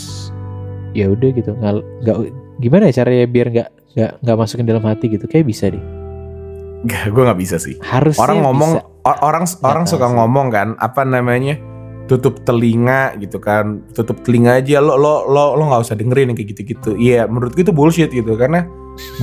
[0.98, 2.18] ya udah gitu nggak
[2.60, 5.84] gimana ya caranya biar nggak nggak nggak masukin dalam hati gitu kayak bisa deh
[6.82, 7.78] Gak, gue nggak bisa sih.
[7.86, 10.16] harus Orang ngomong, or- orang orang tahu suka sih.
[10.18, 11.62] ngomong kan, apa namanya?
[12.12, 16.38] Tutup telinga gitu kan tutup telinga aja lo lo lo lo nggak usah dengerin yang
[16.38, 18.68] kayak gitu-gitu iya menurut gue itu bullshit gitu karena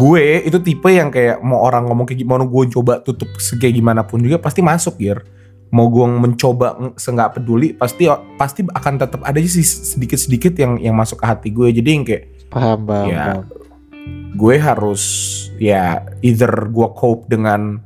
[0.01, 4.01] gue itu tipe yang kayak mau orang ngomong kayak gimana gue coba tutup segi gimana
[4.09, 5.21] pun juga pasti masuk ya
[5.69, 8.09] mau gue mencoba seenggak peduli pasti
[8.41, 12.05] pasti akan tetap ada sih sedikit sedikit yang yang masuk ke hati gue jadi yang
[12.09, 13.25] kayak paham paham, Ya.
[13.37, 13.45] paham.
[14.33, 15.03] gue harus
[15.61, 17.85] ya either gue cope dengan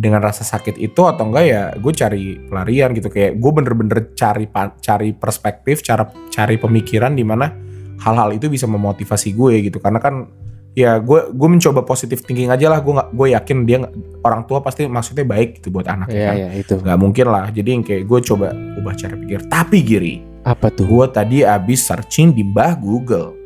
[0.00, 3.12] dengan rasa sakit itu atau enggak ya gue cari pelarian gitu.
[3.12, 4.48] Kayak gue bener-bener cari
[4.80, 7.52] cari perspektif cara cari pemikiran di mana
[8.00, 9.76] hal-hal itu bisa memotivasi gue gitu.
[9.76, 10.24] Karena kan
[10.72, 12.80] ya gue gue mencoba positive thinking aja lah.
[12.80, 13.78] Gue nggak gue yakin dia
[14.24, 16.36] orang tua pasti maksudnya baik gitu buat anaknya Iya kan.
[16.40, 16.74] iya itu.
[16.80, 17.46] Nggak mungkin lah.
[17.52, 19.40] Jadi yang kayak gue coba ubah cara pikir.
[19.52, 20.16] Tapi giri
[20.48, 20.88] apa tuh?
[20.88, 23.36] Gue tadi abis searching di mbah Google.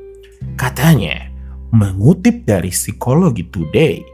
[0.55, 1.33] Katanya,
[1.75, 4.05] mengutip dari Psikologi Today,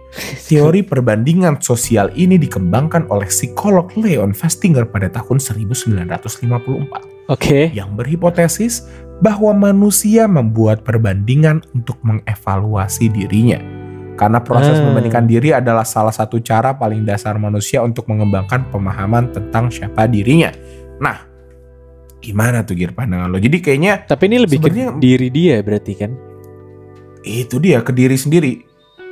[0.50, 8.90] teori perbandingan sosial ini dikembangkan oleh psikolog Leon Festinger pada tahun 1954 oke yang berhipotesis
[9.20, 13.60] bahwa manusia membuat perbandingan untuk mengevaluasi dirinya.
[14.16, 14.84] Karena proses Ah.
[14.84, 20.52] membandingkan diri adalah salah satu cara paling dasar manusia untuk mengembangkan pemahaman tentang siapa dirinya.
[21.00, 21.24] Nah,
[22.20, 23.40] gimana tuh Gir pandangan lo?
[23.40, 24.68] Jadi kayaknya tapi ini lebih ke
[25.00, 26.12] diri dia berarti kan
[27.24, 28.69] itu dia ke diri sendiri.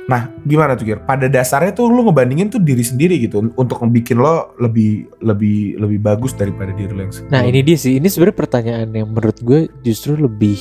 [0.09, 1.05] Nah, gimana tuh Gir?
[1.05, 5.99] Pada dasarnya tuh lo ngebandingin tuh diri sendiri gitu untuk ngebikin lo lebih lebih lebih
[6.01, 7.33] bagus daripada diri lo yang sebelumnya.
[7.37, 10.57] Nah ini dia sih, ini sebenarnya pertanyaan yang menurut gue justru lebih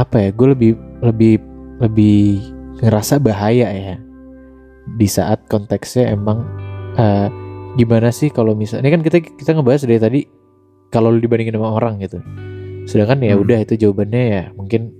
[0.00, 0.28] apa ya?
[0.32, 0.70] Gue lebih
[1.04, 1.44] lebih
[1.84, 2.40] lebih
[2.80, 4.00] ngerasa bahaya ya
[4.96, 6.48] di saat konteksnya emang
[6.96, 7.28] eh,
[7.76, 10.20] gimana sih kalau misalnya ini kan kita kita ngebahas dari tadi
[10.88, 12.18] kalau lu dibandingin sama orang gitu,
[12.88, 13.44] sedangkan ya Hmm.
[13.44, 14.90] udah itu jawabannya ya mungkin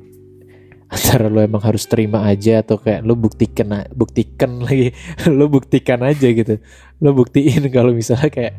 [0.90, 4.90] antara lu emang harus terima aja atau kayak lu buktikan buktikan lagi
[5.30, 6.58] lu buktikan aja gitu.
[6.98, 8.54] Lu buktiin kalau misalnya kayak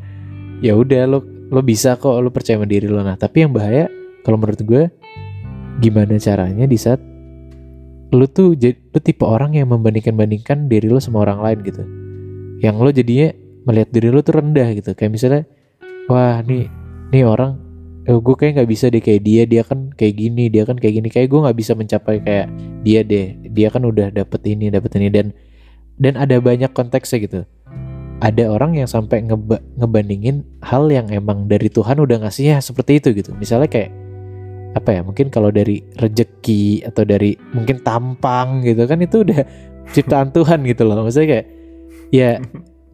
[0.64, 1.20] ya udah lo
[1.52, 3.92] lo bisa kok lo percaya sama diri lo nah tapi yang bahaya
[4.24, 4.82] kalau menurut gue
[5.82, 7.02] gimana caranya di saat
[8.12, 11.82] lo tuh lo tipe orang yang membandingkan bandingkan diri lo sama orang lain gitu.
[12.64, 13.28] Yang lo jadinya
[13.68, 14.90] melihat diri lo tuh rendah gitu.
[14.96, 15.42] Kayak misalnya
[16.08, 16.68] wah nih
[17.12, 17.61] nih orang
[18.08, 20.94] eh, gue kayak nggak bisa deh kayak dia dia kan kayak gini dia kan kayak
[21.02, 22.46] gini kayak gue nggak bisa mencapai kayak
[22.82, 25.26] dia deh dia kan udah dapet ini dapet ini dan
[26.00, 27.40] dan ada banyak konteksnya gitu
[28.22, 33.10] ada orang yang sampai ngeba- ngebandingin hal yang emang dari Tuhan udah ngasihnya seperti itu
[33.18, 33.34] gitu.
[33.34, 33.90] Misalnya kayak
[34.78, 35.00] apa ya?
[35.02, 39.42] Mungkin kalau dari rejeki atau dari mungkin tampang gitu kan itu udah
[39.90, 41.02] ciptaan Tuhan gitu loh.
[41.02, 41.46] Maksudnya kayak
[42.14, 42.38] ya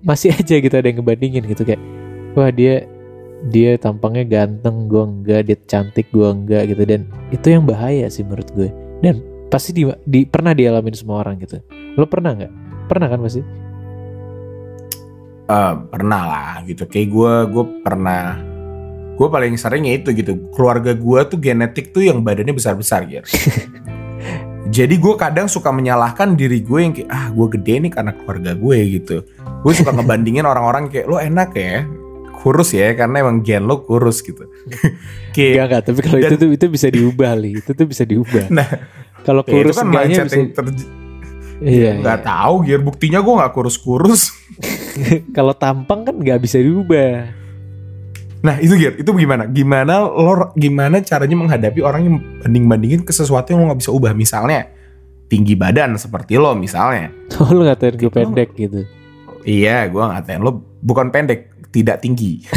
[0.01, 1.83] masih aja gitu ada yang ngebandingin gitu kayak
[2.33, 2.88] wah dia
[3.46, 6.83] dia tampangnya ganteng gua enggak dia cantik gua enggak gitu.
[6.83, 8.68] Dan itu yang bahaya sih menurut gue.
[8.98, 11.62] Dan pasti di, di pernah dialamin semua orang gitu.
[11.94, 12.53] Lo pernah nggak
[12.90, 13.42] pernah kan pasti?
[15.48, 16.85] Eh, pernah lah gitu.
[16.90, 18.22] Kayak gue gue pernah
[19.18, 20.51] gue paling sering ya itu gitu.
[20.51, 23.27] Keluarga gue tuh genetik tuh yang badannya besar besar gitu
[24.68, 28.53] jadi gue kadang suka menyalahkan diri gue yang kayak ah gue gede nih karena keluarga
[28.53, 29.16] gue gitu.
[29.64, 31.88] Gue suka ngebandingin orang-orang kayak lo enak ya
[32.38, 34.46] kurus ya karena emang gen lo kurus gitu
[35.35, 38.46] kayak Enggak enggak, tapi kalau itu tuh itu bisa diubah li, itu tuh bisa diubah.
[38.48, 38.66] nah
[39.22, 40.90] Kalau ya itu kurus kan enggaknya bisa yang terj-
[41.61, 41.92] iya.
[41.98, 44.22] nggak tahu Gir buktinya gue nggak kurus-kurus
[44.94, 45.22] iya.
[45.37, 47.35] Kalau tampang kan nggak bisa diubah.
[48.38, 49.51] Nah itu Gir, itu gimana?
[49.51, 54.14] Gimana lo gimana caranya menghadapi orang yang banding-bandingin ke sesuatu yang lo nggak bisa ubah?
[54.14, 54.70] Misalnya
[55.27, 57.11] tinggi badan seperti lo misalnya.
[57.38, 58.83] Oh, lu ngatain gue pendek gitu.
[59.42, 62.42] Iya, gue ngatain lo bukan pendek, tidak tinggi.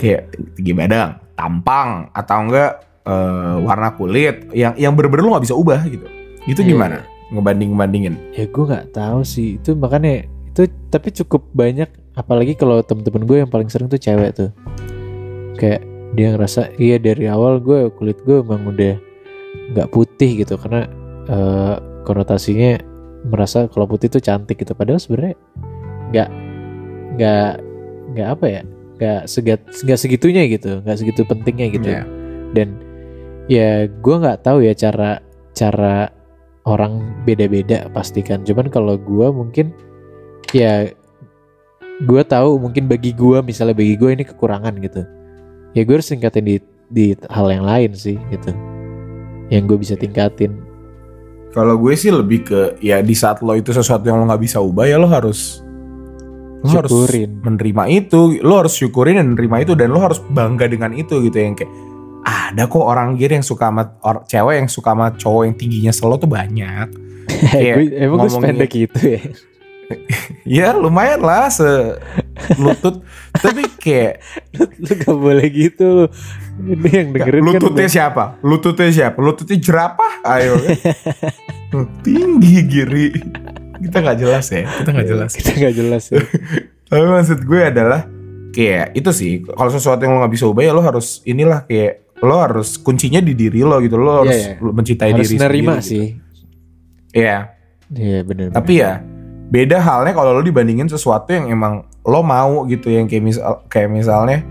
[0.00, 2.70] Kayak tinggi badan, tampang atau enggak
[3.06, 6.06] eh, warna kulit yang yang bener-bener lo nggak bisa ubah gitu.
[6.48, 6.68] Itu Iya.
[6.74, 6.98] gimana?
[7.30, 8.14] Ngebanding-bandingin.
[8.34, 9.58] Ya gue nggak tahu sih.
[9.58, 14.30] Itu makanya itu tapi cukup banyak apalagi kalau temen-temen gue yang paling sering tuh cewek
[14.34, 14.50] tuh.
[15.60, 15.84] Kayak
[16.16, 18.96] dia ngerasa iya dari awal gue kulit gue emang udah
[19.74, 20.88] nggak putih gitu karena
[21.28, 21.74] eh,
[22.08, 22.80] konotasinya
[23.26, 25.34] merasa kalau putih tuh cantik gitu padahal sebenarnya
[26.14, 26.28] nggak
[27.16, 27.50] nggak
[28.14, 28.62] nggak apa ya
[28.96, 31.88] nggak segat nggak segitunya gitu nggak segitu pentingnya gitu.
[31.90, 32.04] Iya.
[32.54, 32.68] dan
[33.50, 35.20] ya gue nggak tahu ya cara
[35.52, 36.08] cara
[36.66, 39.70] orang beda-beda pastikan cuman kalau gue mungkin
[40.56, 40.88] ya
[42.04, 45.02] gue tahu mungkin bagi gue misalnya bagi gue ini kekurangan gitu.
[45.72, 46.56] Ya gue harus tingkatin di
[46.88, 48.52] di hal yang lain sih gitu
[49.48, 50.56] yang gue bisa tingkatin.
[51.56, 54.60] Kalau gue sih lebih ke ya di saat lo itu sesuatu yang lo nggak bisa
[54.60, 55.64] ubah ya lo harus
[56.66, 57.30] lo harus Syukurin.
[57.46, 61.38] menerima itu, lo harus syukurin dan menerima itu dan lo harus bangga dengan itu gitu
[61.38, 61.70] yang kayak
[62.26, 65.92] ada kok orang gir yang suka sama or, cewek yang suka sama cowok yang tingginya
[65.94, 66.90] selo tuh banyak.
[67.54, 69.22] Kayak emang gue sependek gitu ya.
[70.42, 71.94] Ya lumayan lah se
[72.58, 73.06] lutut
[73.44, 74.18] tapi kayak
[74.58, 76.10] lu gak boleh gitu.
[76.58, 78.24] Ini yang dengerin kan lututnya siapa?
[78.42, 79.18] Lututnya siapa?
[79.22, 80.26] Lututnya jerapah?
[80.26, 80.58] Ayo.
[80.58, 81.86] kan?
[82.02, 83.14] Tinggi giri.
[83.80, 84.62] Kita nggak jelas ya.
[84.64, 85.30] Kita nggak jelas.
[85.36, 86.20] Kita gak jelas ya.
[86.90, 88.00] Tapi maksud gue adalah
[88.54, 89.32] kayak itu sih.
[89.42, 93.20] Kalau sesuatu yang lo nggak bisa ubah ya lo harus inilah kayak lo harus kuncinya
[93.20, 93.98] di diri lo gitu.
[94.00, 94.64] Lo harus Iya, iya.
[94.64, 96.06] lo mencintai Harus diri nerima sendiri, sih.
[96.14, 96.44] Gitu.
[97.16, 97.38] Iya.
[97.86, 98.98] Iya bener Tapi ya
[99.46, 103.94] beda halnya kalau lo dibandingin sesuatu yang emang lo mau gitu yang kayak misal kayak
[103.94, 104.42] misalnya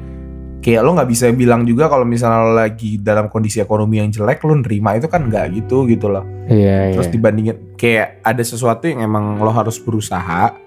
[0.65, 4.41] kayak lo nggak bisa bilang juga kalau misalnya lo lagi dalam kondisi ekonomi yang jelek
[4.41, 6.25] lo nerima itu kan nggak gitu gitu loh.
[6.49, 7.13] Iya Terus iya.
[7.13, 10.57] dibandingin kayak ada sesuatu yang emang lo harus berusaha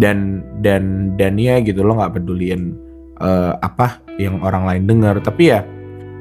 [0.00, 2.72] dan dan dan ya gitu lo nggak peduliin
[3.20, 5.20] eh, apa yang orang lain dengar.
[5.20, 5.60] Tapi ya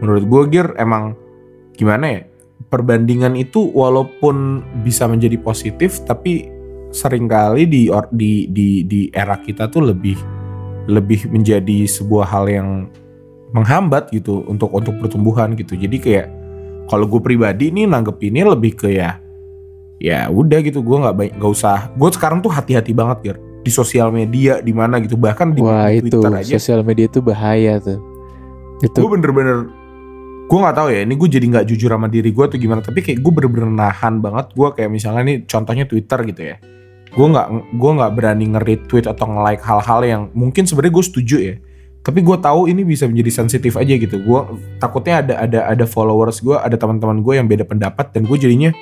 [0.04, 1.16] menurut gue Gir emang
[1.80, 2.22] gimana ya
[2.68, 6.52] perbandingan itu walaupun bisa menjadi positif tapi
[6.92, 10.20] sering kali di di di di era kita tuh lebih
[10.92, 12.70] lebih menjadi sebuah hal yang
[13.52, 15.76] menghambat gitu untuk untuk pertumbuhan gitu.
[15.76, 16.28] Jadi kayak
[16.88, 19.20] kalau gue pribadi nih nanggepinnya lebih ke ya
[20.02, 21.92] ya udah gitu gue nggak baik nggak usah.
[21.96, 25.20] Gue sekarang tuh hati-hati banget Gir di sosial media di mana gitu.
[25.20, 26.54] Bahkan di, Wah di itu Twitter aja.
[26.58, 28.00] sosial media itu bahaya tuh.
[28.82, 29.70] Itu gue bener-bener
[30.52, 32.82] gue nggak tahu ya ini gue jadi nggak jujur sama diri gue atau gimana.
[32.82, 34.52] Tapi kayak gue bener-bener nahan banget.
[34.56, 36.56] Gue kayak misalnya nih contohnya Twitter gitu ya.
[37.12, 41.56] Gue nggak gue nggak berani nge-retweet atau nge-like hal-hal yang mungkin sebenarnya gue setuju ya
[42.02, 44.18] tapi gue tahu ini bisa menjadi sensitif aja gitu.
[44.26, 44.42] Gue
[44.82, 48.74] takutnya ada ada ada followers gue ada teman-teman gue yang beda pendapat dan gue jadinya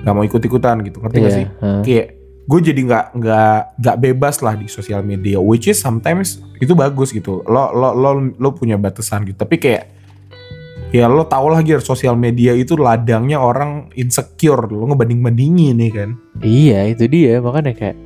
[0.00, 1.04] nggak mau ikut-ikutan gitu.
[1.04, 1.46] Ngerti gak iya, sih?
[1.60, 1.82] hah.
[1.84, 2.06] kayak
[2.50, 7.12] gue jadi nggak nggak nggak bebas lah di sosial media which is sometimes itu bagus
[7.12, 7.44] gitu.
[7.44, 9.36] Lo lo lo lo punya batasan gitu.
[9.36, 9.84] Tapi kayak
[10.96, 14.64] ya lo tau lah gitu sosial media itu ladangnya orang insecure.
[14.72, 16.10] Lo ngebanding bandingin nih kan?
[16.40, 17.44] Iya itu dia.
[17.44, 17.96] Makanya kayak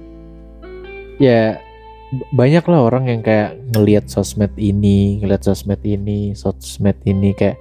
[1.23, 1.63] ya
[2.35, 7.57] banyak lah orang yang kayak ngelihat sosmed ini, ngelihat sosmed ini, sosmed ini kayak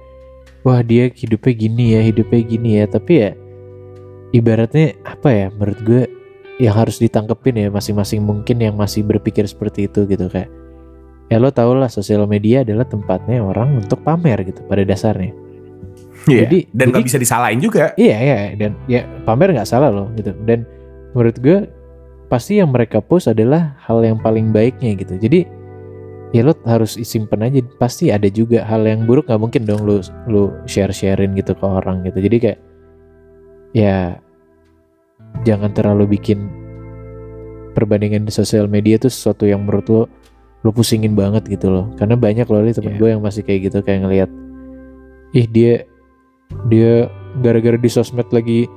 [0.64, 2.84] wah dia hidupnya gini ya, hidupnya gini ya.
[2.88, 3.30] Tapi ya
[4.34, 6.02] ibaratnya apa ya menurut gue
[6.58, 10.50] yang harus ditangkepin ya masing-masing mungkin yang masih berpikir seperti itu gitu kayak
[11.30, 15.34] ya lo tau lah sosial media adalah tempatnya orang untuk pamer gitu pada dasarnya.
[16.24, 16.46] Iya.
[16.48, 20.32] Jadi- dan nggak bisa disalahin juga Iya iya dan ya pamer nggak salah loh gitu
[20.48, 20.64] dan
[21.12, 21.68] menurut gue
[22.28, 25.16] pasti yang mereka post adalah hal yang paling baiknya gitu.
[25.20, 25.46] Jadi
[26.34, 30.02] ya lo harus simpen aja pasti ada juga hal yang buruk nggak mungkin dong lo
[30.26, 32.18] lo share sharein gitu ke orang gitu.
[32.18, 32.60] Jadi kayak
[33.74, 34.18] ya
[35.46, 36.50] jangan terlalu bikin
[37.74, 40.02] perbandingan di sosial media tuh sesuatu yang menurut lo
[40.64, 41.86] lo pusingin banget gitu loh.
[42.00, 43.00] Karena banyak loh nih temen Iya.
[43.02, 44.30] gue yang masih kayak gitu kayak ngelihat
[45.34, 45.74] ih dia
[46.70, 47.10] dia
[47.42, 48.70] gara-gara di sosmed lagi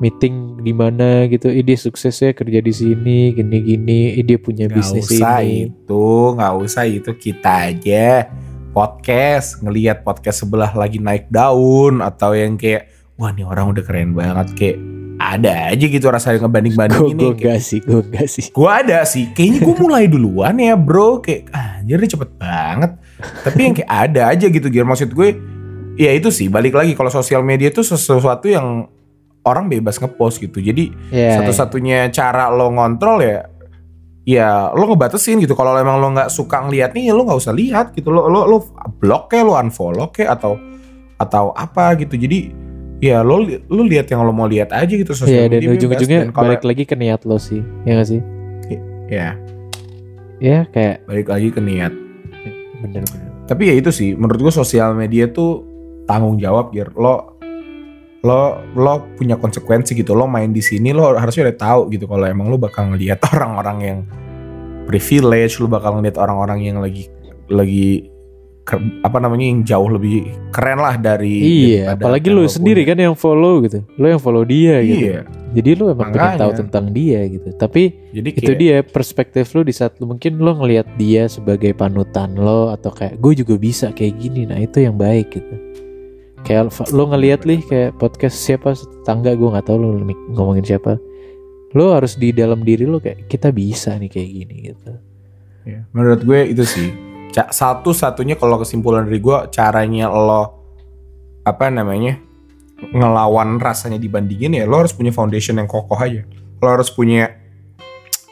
[0.00, 4.80] meeting di mana gitu, ih dia sukses ya kerja di sini gini-gini, dia punya nggak
[4.80, 5.68] bisnis usah ini.
[5.68, 7.10] itu nggak usah itu.
[7.14, 8.32] Kita aja
[8.72, 12.88] podcast ngelihat podcast sebelah lagi naik daun atau yang kayak
[13.20, 14.48] wah nih orang udah keren banget.
[14.56, 14.76] Kayak
[15.20, 18.48] ada aja gitu rasa ngebanding bandingin gue enggak sih, gue enggak sih.
[18.48, 21.20] Gue ada sih, kayaknya gue mulai duluan ya bro.
[21.20, 22.96] Kayak anjir dia cepet banget.
[23.44, 25.30] Tapi yang kayak ada aja gitu Gir Maksud gue
[26.00, 26.48] Ya itu sih.
[26.48, 28.88] Balik lagi Kalau sosial media itu sesuatu yang
[29.40, 30.58] Orang bebas ngepost gitu.
[30.58, 33.38] Jadi Ya, satu-satunya cara lo ngontrol ya
[34.20, 35.56] Ya lo ngebatasin gitu.
[35.56, 38.12] Kalau emang lo gak suka ngeliat nih ya Lo gak usah lihat gitu.
[38.12, 38.58] Lo, lo, lo
[38.96, 40.60] block kayak lo unfollow kayak Atau
[41.16, 42.16] atau apa gitu.
[42.16, 42.52] Jadi
[43.00, 46.20] ya lo lo lihat yang lo mau lihat aja gitu ya, sosial dan media ujung-ujungnya
[46.28, 48.20] Dan kalau- balik lagi ke niat lo sih, ya gak sih?
[49.08, 49.36] ya.
[50.36, 51.92] Ya kayak balik lagi ke niat.
[52.80, 53.28] Bener-bener.
[53.44, 55.64] tapi ya itu sih menurut gue sosial media tuh
[56.06, 57.39] tanggung jawab Gir lo
[58.20, 62.28] lo lo punya konsekuensi gitu lo main di sini lo harusnya udah tahu gitu kalau
[62.28, 63.98] emang lo bakal ngelihat orang-orang yang
[64.84, 67.08] privilege lo bakal ngelihat orang-orang yang lagi
[67.48, 68.10] lagi
[69.02, 73.58] apa namanya yang jauh lebih keren lah dari Iya, apalagi lo sendiri kan yang follow
[73.66, 73.82] gitu.
[73.98, 75.10] Lo yang follow dia gitu.
[75.10, 75.18] iya
[75.50, 77.50] Jadi lo emang pengen tahu tentang dia gitu.
[77.58, 81.74] Tapi jadi itu kayak dia perspektif lo di saat lo mungkin lo ngelihat dia sebagai
[81.74, 85.69] panutan lo atau kayak gue juga bisa kayak gini nah itu yang baik gitu
[86.42, 89.88] kayak lo- ngelihat lih kayak podcast siapa tetangga gue nggak tahu lo
[90.32, 90.96] ngomongin siapa
[91.70, 94.92] lo harus di dalam diri lo kayak kita bisa nih kayak gini gitu
[95.60, 96.88] Ya, menurut gue itu sih
[97.30, 100.56] Ca- satu-satunya kalau kesimpulan dari gue caranya lo
[101.44, 102.16] apa namanya
[102.90, 106.24] ngelawan rasanya dibandingin ya lo harus punya foundation yang kokoh aja.
[106.58, 107.28] Lo harus punya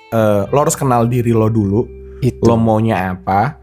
[0.09, 1.85] eh lo harus kenal diri lo dulu.
[2.19, 2.43] Itu.
[2.43, 3.55] Lo maunya apa?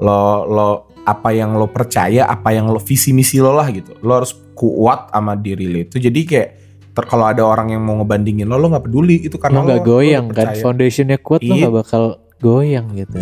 [0.00, 0.68] Lo lo
[1.08, 3.96] apa yang lo percaya, apa yang lo visi misi lo lah gitu.
[3.98, 5.96] Lo harus kuat sama diri lo itu.
[5.96, 6.48] Jadi kayak
[6.92, 9.80] ter kalau ada orang yang mau ngebandingin lo, lo nggak peduli itu karena lo nggak
[9.80, 11.62] lo goyang udah kan foundationnya kuat lo Iya.
[11.64, 12.02] nggak bakal
[12.36, 13.18] goyang gitu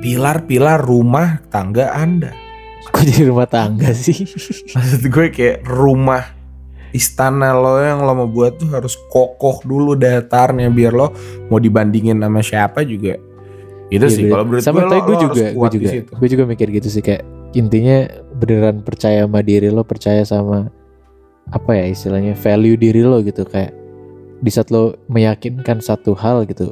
[0.00, 2.34] Pilar-pilar rumah tangga anda.
[2.82, 4.26] kok jadi rumah tangga sih
[4.74, 6.26] Maksud gue kayak rumah
[6.90, 11.14] istana lo yang lo mau buat tuh harus kokoh dulu datarnya biar lo
[11.46, 13.14] mau dibandingin sama siapa juga.
[13.90, 16.68] Itu Iya, sih kalau menurut sama gue lo, gue juga gue juga gue juga mikir
[16.70, 17.26] gitu sih kayak
[17.58, 18.06] intinya
[18.38, 20.70] beneran percaya sama diri lo percaya sama
[21.50, 23.42] apa ya istilahnya value diri lo gitu.
[23.42, 23.74] Kayak
[24.38, 26.70] di saat lo meyakinkan satu hal gitu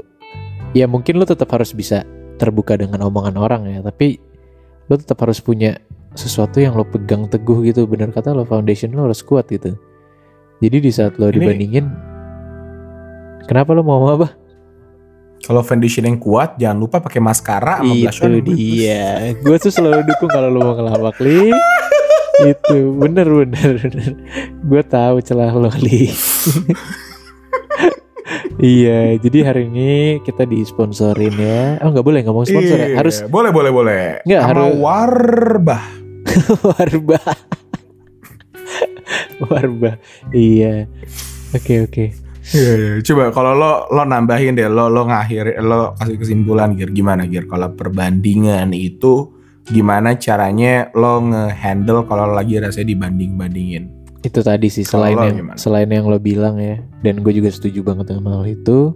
[0.73, 2.07] ya mungkin lo tetap harus bisa
[2.39, 4.23] terbuka dengan omongan orang ya tapi
[4.87, 5.75] lo tetap harus punya
[6.15, 7.83] sesuatu yang lo pegang teguh gitu.
[7.91, 9.75] Bener kata lo foundation lo harus kuat gitu.
[10.63, 11.87] Jadi di saat lo Ini- dibandingin
[13.51, 14.39] kenapa lo mau apa
[15.39, 19.33] Kalau foundation yang kuat jangan lupa pakai maskara sama blush on itu dia.
[19.39, 21.49] Gue tuh selalu dukung kalau lo mau ngelawak li.
[22.45, 24.11] Itu bener bener bener.
[24.61, 26.11] Gue tahu celah lo li.
[28.59, 31.79] Iya jadi hari ini kita disponsorin ya.
[31.81, 32.87] Oh nggak boleh ngomong sponsor ya?
[32.93, 34.03] Iya, harus boleh boleh boleh.
[34.27, 35.85] Nggak, sama harus- Warbah.
[36.69, 37.21] warba
[39.41, 39.91] warba
[40.31, 40.85] iya.
[41.57, 42.05] Oke oke
[42.49, 42.93] Iya, iya.
[43.05, 47.45] Coba kalau lo lo nambahin deh, lo lo ngakhir lo kasih kesimpulan Gir gimana Gir
[47.45, 49.37] kalau perbandingan itu
[49.69, 53.85] gimana caranya lo ngehandle kalau lagi rasanya dibanding-bandingin.
[54.19, 55.55] itu tadi sih selain yang gimana?
[55.55, 58.91] selain yang lo bilang ya dan gue juga setuju banget dengan hal itu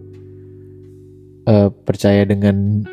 [1.42, 2.86] Eh, percaya dengan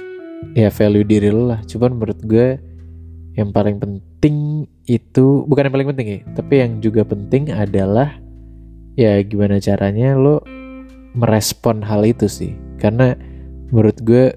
[0.57, 2.57] ya value diri lo lah cuman menurut gue
[3.37, 8.17] yang paling penting itu bukan yang paling penting ya tapi yang juga penting adalah
[8.99, 10.43] ya gimana caranya lo
[11.15, 12.51] merespon hal itu sih?
[12.75, 13.15] Karena
[13.71, 14.35] menurut gue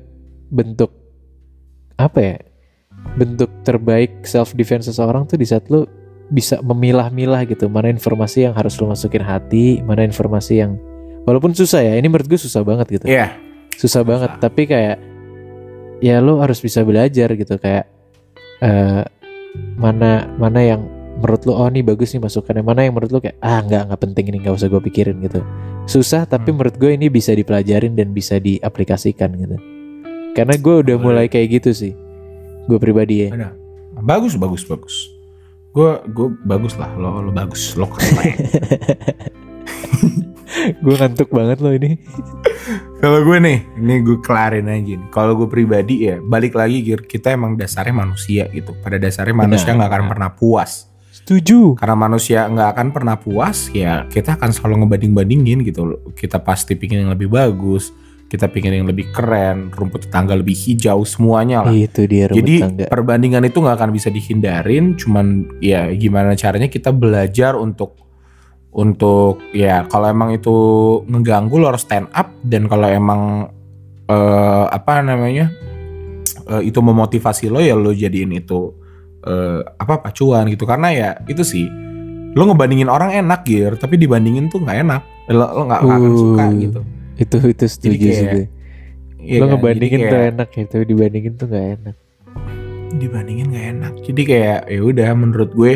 [0.55, 0.95] bentuk
[1.99, 2.37] apa ya
[3.19, 5.91] bentuk terbaik self defense seseorang tuh di saat lo
[6.31, 7.67] bisa memilah-milah gitu.
[7.67, 10.79] Mana informasi yang harus lo masukin hati mana informasi yang
[11.27, 13.07] walaupun susah ya ini menurut gue susah banget gitu.
[13.11, 13.35] Iya.
[13.73, 15.01] susah banget tapi kayak
[16.05, 17.59] ya lo harus bisa belajar gitu.
[17.59, 17.91] Kayak
[18.63, 19.03] eh
[19.75, 23.39] mana mana yang menurut lo oh ini bagus nih masukannya mana yang menurut lo kayak
[23.39, 25.41] ah nggak nggak penting ini nggak usah gue pikirin gitu
[25.87, 26.59] susah tapi Hmm.
[26.59, 29.57] menurut gue ini bisa dipelajarin dan bisa diaplikasikan gitu
[30.35, 31.93] karena gue udah mulai kayak gitu sih
[32.67, 33.53] gue pribadi ya.
[34.03, 35.11] Bagus bagus bagus.
[35.73, 38.35] Gue gue bagus lah lo lo bagus lo keren.
[40.85, 41.99] gue ngantuk banget loh ini
[43.03, 45.11] kalau gue nih, ini gue kelarin aja nih.
[45.11, 48.79] Kalau gue pribadi ya, balik lagi kita emang dasarnya manusia gitu.
[48.79, 50.87] Pada dasarnya manusia nggak akan pernah puas.
[51.23, 51.79] Setuju.
[51.79, 57.07] Karena manusia nggak akan pernah puas ya kita akan selalu ngebanding-bandingin gitu kita pasti pingin
[57.07, 57.95] yang lebih bagus
[58.33, 61.73] kita pingin yang lebih keren rumput tetangga lebih hijau semuanya lah.
[61.77, 65.27] Itu dia rumah jadi tangga perbandingan itu nggak akan bisa dihindarin cuman
[65.61, 68.01] ya gimana caranya kita belajar untuk
[68.73, 70.57] untuk ya kalau emang itu
[71.05, 73.53] ngeganggu lo harus stand up dan kalau emang
[74.09, 75.53] eh, apa namanya
[76.49, 78.73] eh, itu memotivasi lo ya lo jadiin itu
[79.23, 81.67] eh, apa pacuan gitu karena ya itu sih
[82.33, 86.43] lo ngebandingin orang enak gitu tapi dibandingin tuh nggak enak lo lo nggak akan suka
[86.43, 86.81] Uh, gitu
[87.15, 88.47] itu itu setuju kayak- sih gue.
[89.23, 89.51] Iya lo kan?
[89.55, 91.97] ngebandingin Jadi tuh kayak- enak ya tapi dibandingin tuh nggak enak
[92.93, 95.73] dibandingin nggak enak jadi kayak ya udah menurut gue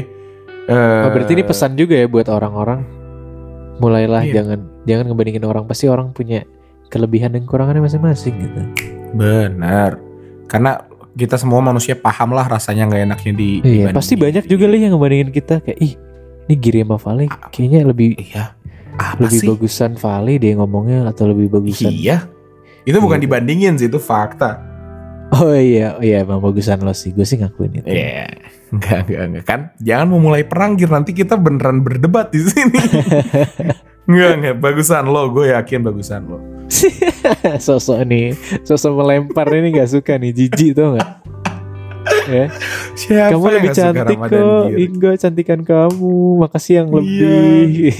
[0.66, 2.82] eh Oh, berarti ini pesan juga ya buat orang-orang.
[3.76, 4.42] Mulailah Iya.
[4.42, 5.62] jangan jangan ngebandingin orang.
[5.64, 6.42] Pasti orang punya
[6.88, 8.62] kelebihan dan kekurangannya masing-masing gitu.
[9.12, 9.96] benar
[10.46, 10.82] karena
[11.16, 14.92] kita semua manusia paham lah rasanya nggak enaknya di Iya, pasti banyak juga lah yang
[14.92, 15.96] ngebandingin kita kayak ih,
[16.44, 18.52] ini Giri sama Vale kayaknya lebih iya
[18.96, 21.88] apa lebih sih bagusan Vale dia ngomongnya atau lebih bagusan.
[21.88, 22.28] iya
[22.84, 23.24] itu bukan Iya.
[23.24, 24.62] dibandingin sih itu fakta
[25.26, 27.10] Oh iya, oh iya emang bagusan lo sih.
[27.10, 27.90] Gue sih ngakuin itu.
[27.90, 28.30] Iya,
[28.70, 29.60] enggak, enggak, enggak kan?
[29.82, 30.86] Jangan memulai perang, Gir.
[30.86, 32.78] Nanti kita beneran berdebat di sini.
[34.06, 34.54] enggak, enggak.
[34.62, 36.38] Bagusan lo, gue yakin bagusan lo.
[37.62, 41.08] sosok nih, sosok melempar ini gak suka nih, jijik tuh nggak?
[42.26, 42.46] ya.
[42.92, 44.64] Siapa kamu lebih nggak cantik kok?
[44.72, 46.16] Ingo cantikan kamu.
[46.40, 46.96] Makasih yang Iya.
[46.96, 47.86] lebih.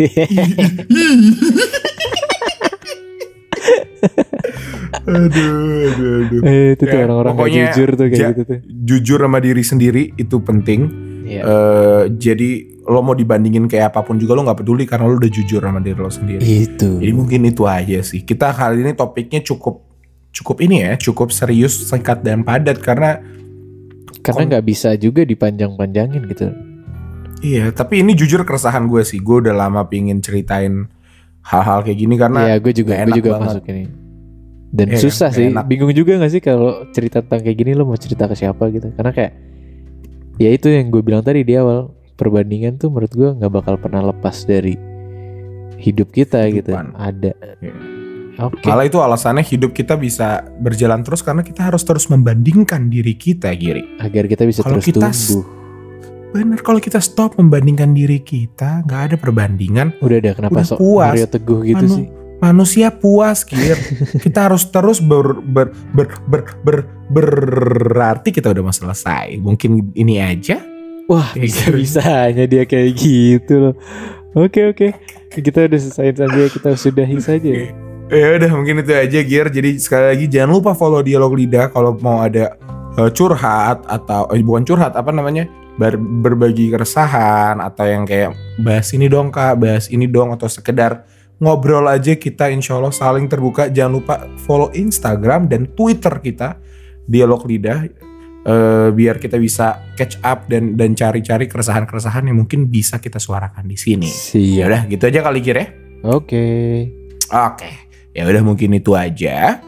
[5.06, 5.54] aduh,
[5.86, 6.40] aduh, aduh.
[6.44, 8.58] eh, itu tuh Ya, orang-orang gak pokoknya jujur tuh kayak ja- gitu tuh.
[8.86, 10.80] Jujur sama diri sendiri itu penting.
[11.26, 11.42] Iya.
[11.42, 12.50] Eh, jadi
[12.86, 15.82] lo mau dibandingin kayak apa pun juga lo nggak peduli karena lo udah jujur sama
[15.82, 16.40] diri lo sendiri.
[16.40, 17.02] itu.
[17.02, 18.22] Jadi mungkin itu aja sih.
[18.22, 19.82] Kita kali ini topiknya cukup
[20.30, 23.18] cukup ini ya, cukup serius, singkat dan padat karena
[24.22, 26.50] Karena nggak bisa juga dipanjang-panjangin gitu.
[27.46, 29.22] Iya, tapi ini jujur keresahan gue sih.
[29.22, 30.90] Gue udah lama pingin ceritain
[31.46, 33.46] hal-hal kayak gini karena Iya, gue juga, gue enak juga banget.
[33.46, 33.84] masuk ini.
[34.66, 35.64] Dan kan, susah sih, enak.
[35.70, 38.90] bingung juga gak sih kalau cerita tentang kayak gini lo mau cerita ke siapa gitu?
[38.98, 39.32] Karena kayak
[40.36, 44.00] ya itu yang gue bilang tadi di awal perbandingan tuh menurut gue nggak bakal pernah
[44.04, 44.76] lepas dari
[45.76, 46.72] hidup kita gitu.
[46.72, 46.96] Kehidupan.
[46.96, 47.32] Ada.
[47.60, 47.74] Iya.
[48.36, 48.68] Oke.
[48.68, 53.48] Malah itu alasannya hidup kita bisa berjalan terus karena kita harus terus membandingkan diri kita,
[53.56, 53.96] Giri.
[53.96, 55.44] Agar kita bisa Kalau terus kita tumbuh.
[56.36, 60.78] Bener, kalau kita stop membandingkan diri kita, nggak ada perbandingan, Udah ada kenapa Udah sok
[60.84, 61.12] puas.
[61.16, 62.06] Mario Teguh gitu Manu- sih?
[62.36, 63.78] manusia puas, Gir.
[64.24, 66.76] kita harus terus ber, ber, ber, ber, ber,
[67.08, 69.38] berarti kita udah mau selesai.
[69.38, 70.58] Mungkin ini aja.
[71.06, 71.76] Wah Kayak bisa gitu.
[71.78, 73.74] bisanya dia kayak gitu loh.
[74.34, 74.88] Oke oke.
[75.30, 77.52] Kita udah selesai saja kita sudahi saja.
[78.06, 79.50] Ya udah mungkin itu aja Gir.
[79.50, 82.54] Jadi sekali lagi jangan lupa follow Dialog Lidah kalau mau ada
[82.94, 85.50] eh, curhat atau eh, bukan curhat apa namanya?
[85.74, 88.32] ber- berbagi keresahan atau yang kayak
[88.62, 91.04] bahas ini dong Kak, bahas ini dong atau sekedar
[91.36, 93.68] ngobrol aja kita insya Allah saling terbuka.
[93.68, 94.14] Jangan lupa
[94.46, 96.56] follow Instagram dan Twitter kita
[97.06, 97.86] Dialog Lidah
[98.46, 103.66] eh, biar kita bisa catch up dan dan cari-cari keresahan-keresahan yang mungkin bisa kita suarakan
[103.66, 104.10] di sini.
[104.34, 105.66] Ya udah gitu aja kali Gir ya.
[106.06, 106.46] Oke.
[107.26, 107.70] Oke,
[108.14, 109.58] ya udah mungkin itu aja.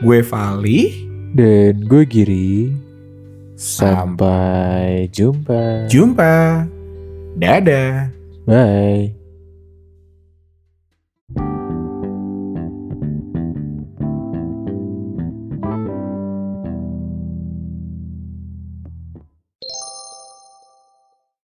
[0.00, 2.72] Gue Vali, Dan gue Giri.
[3.54, 5.86] Sampai jumpa.
[5.86, 6.66] jumpa.
[7.38, 8.10] Dadah.
[8.42, 9.21] Bye.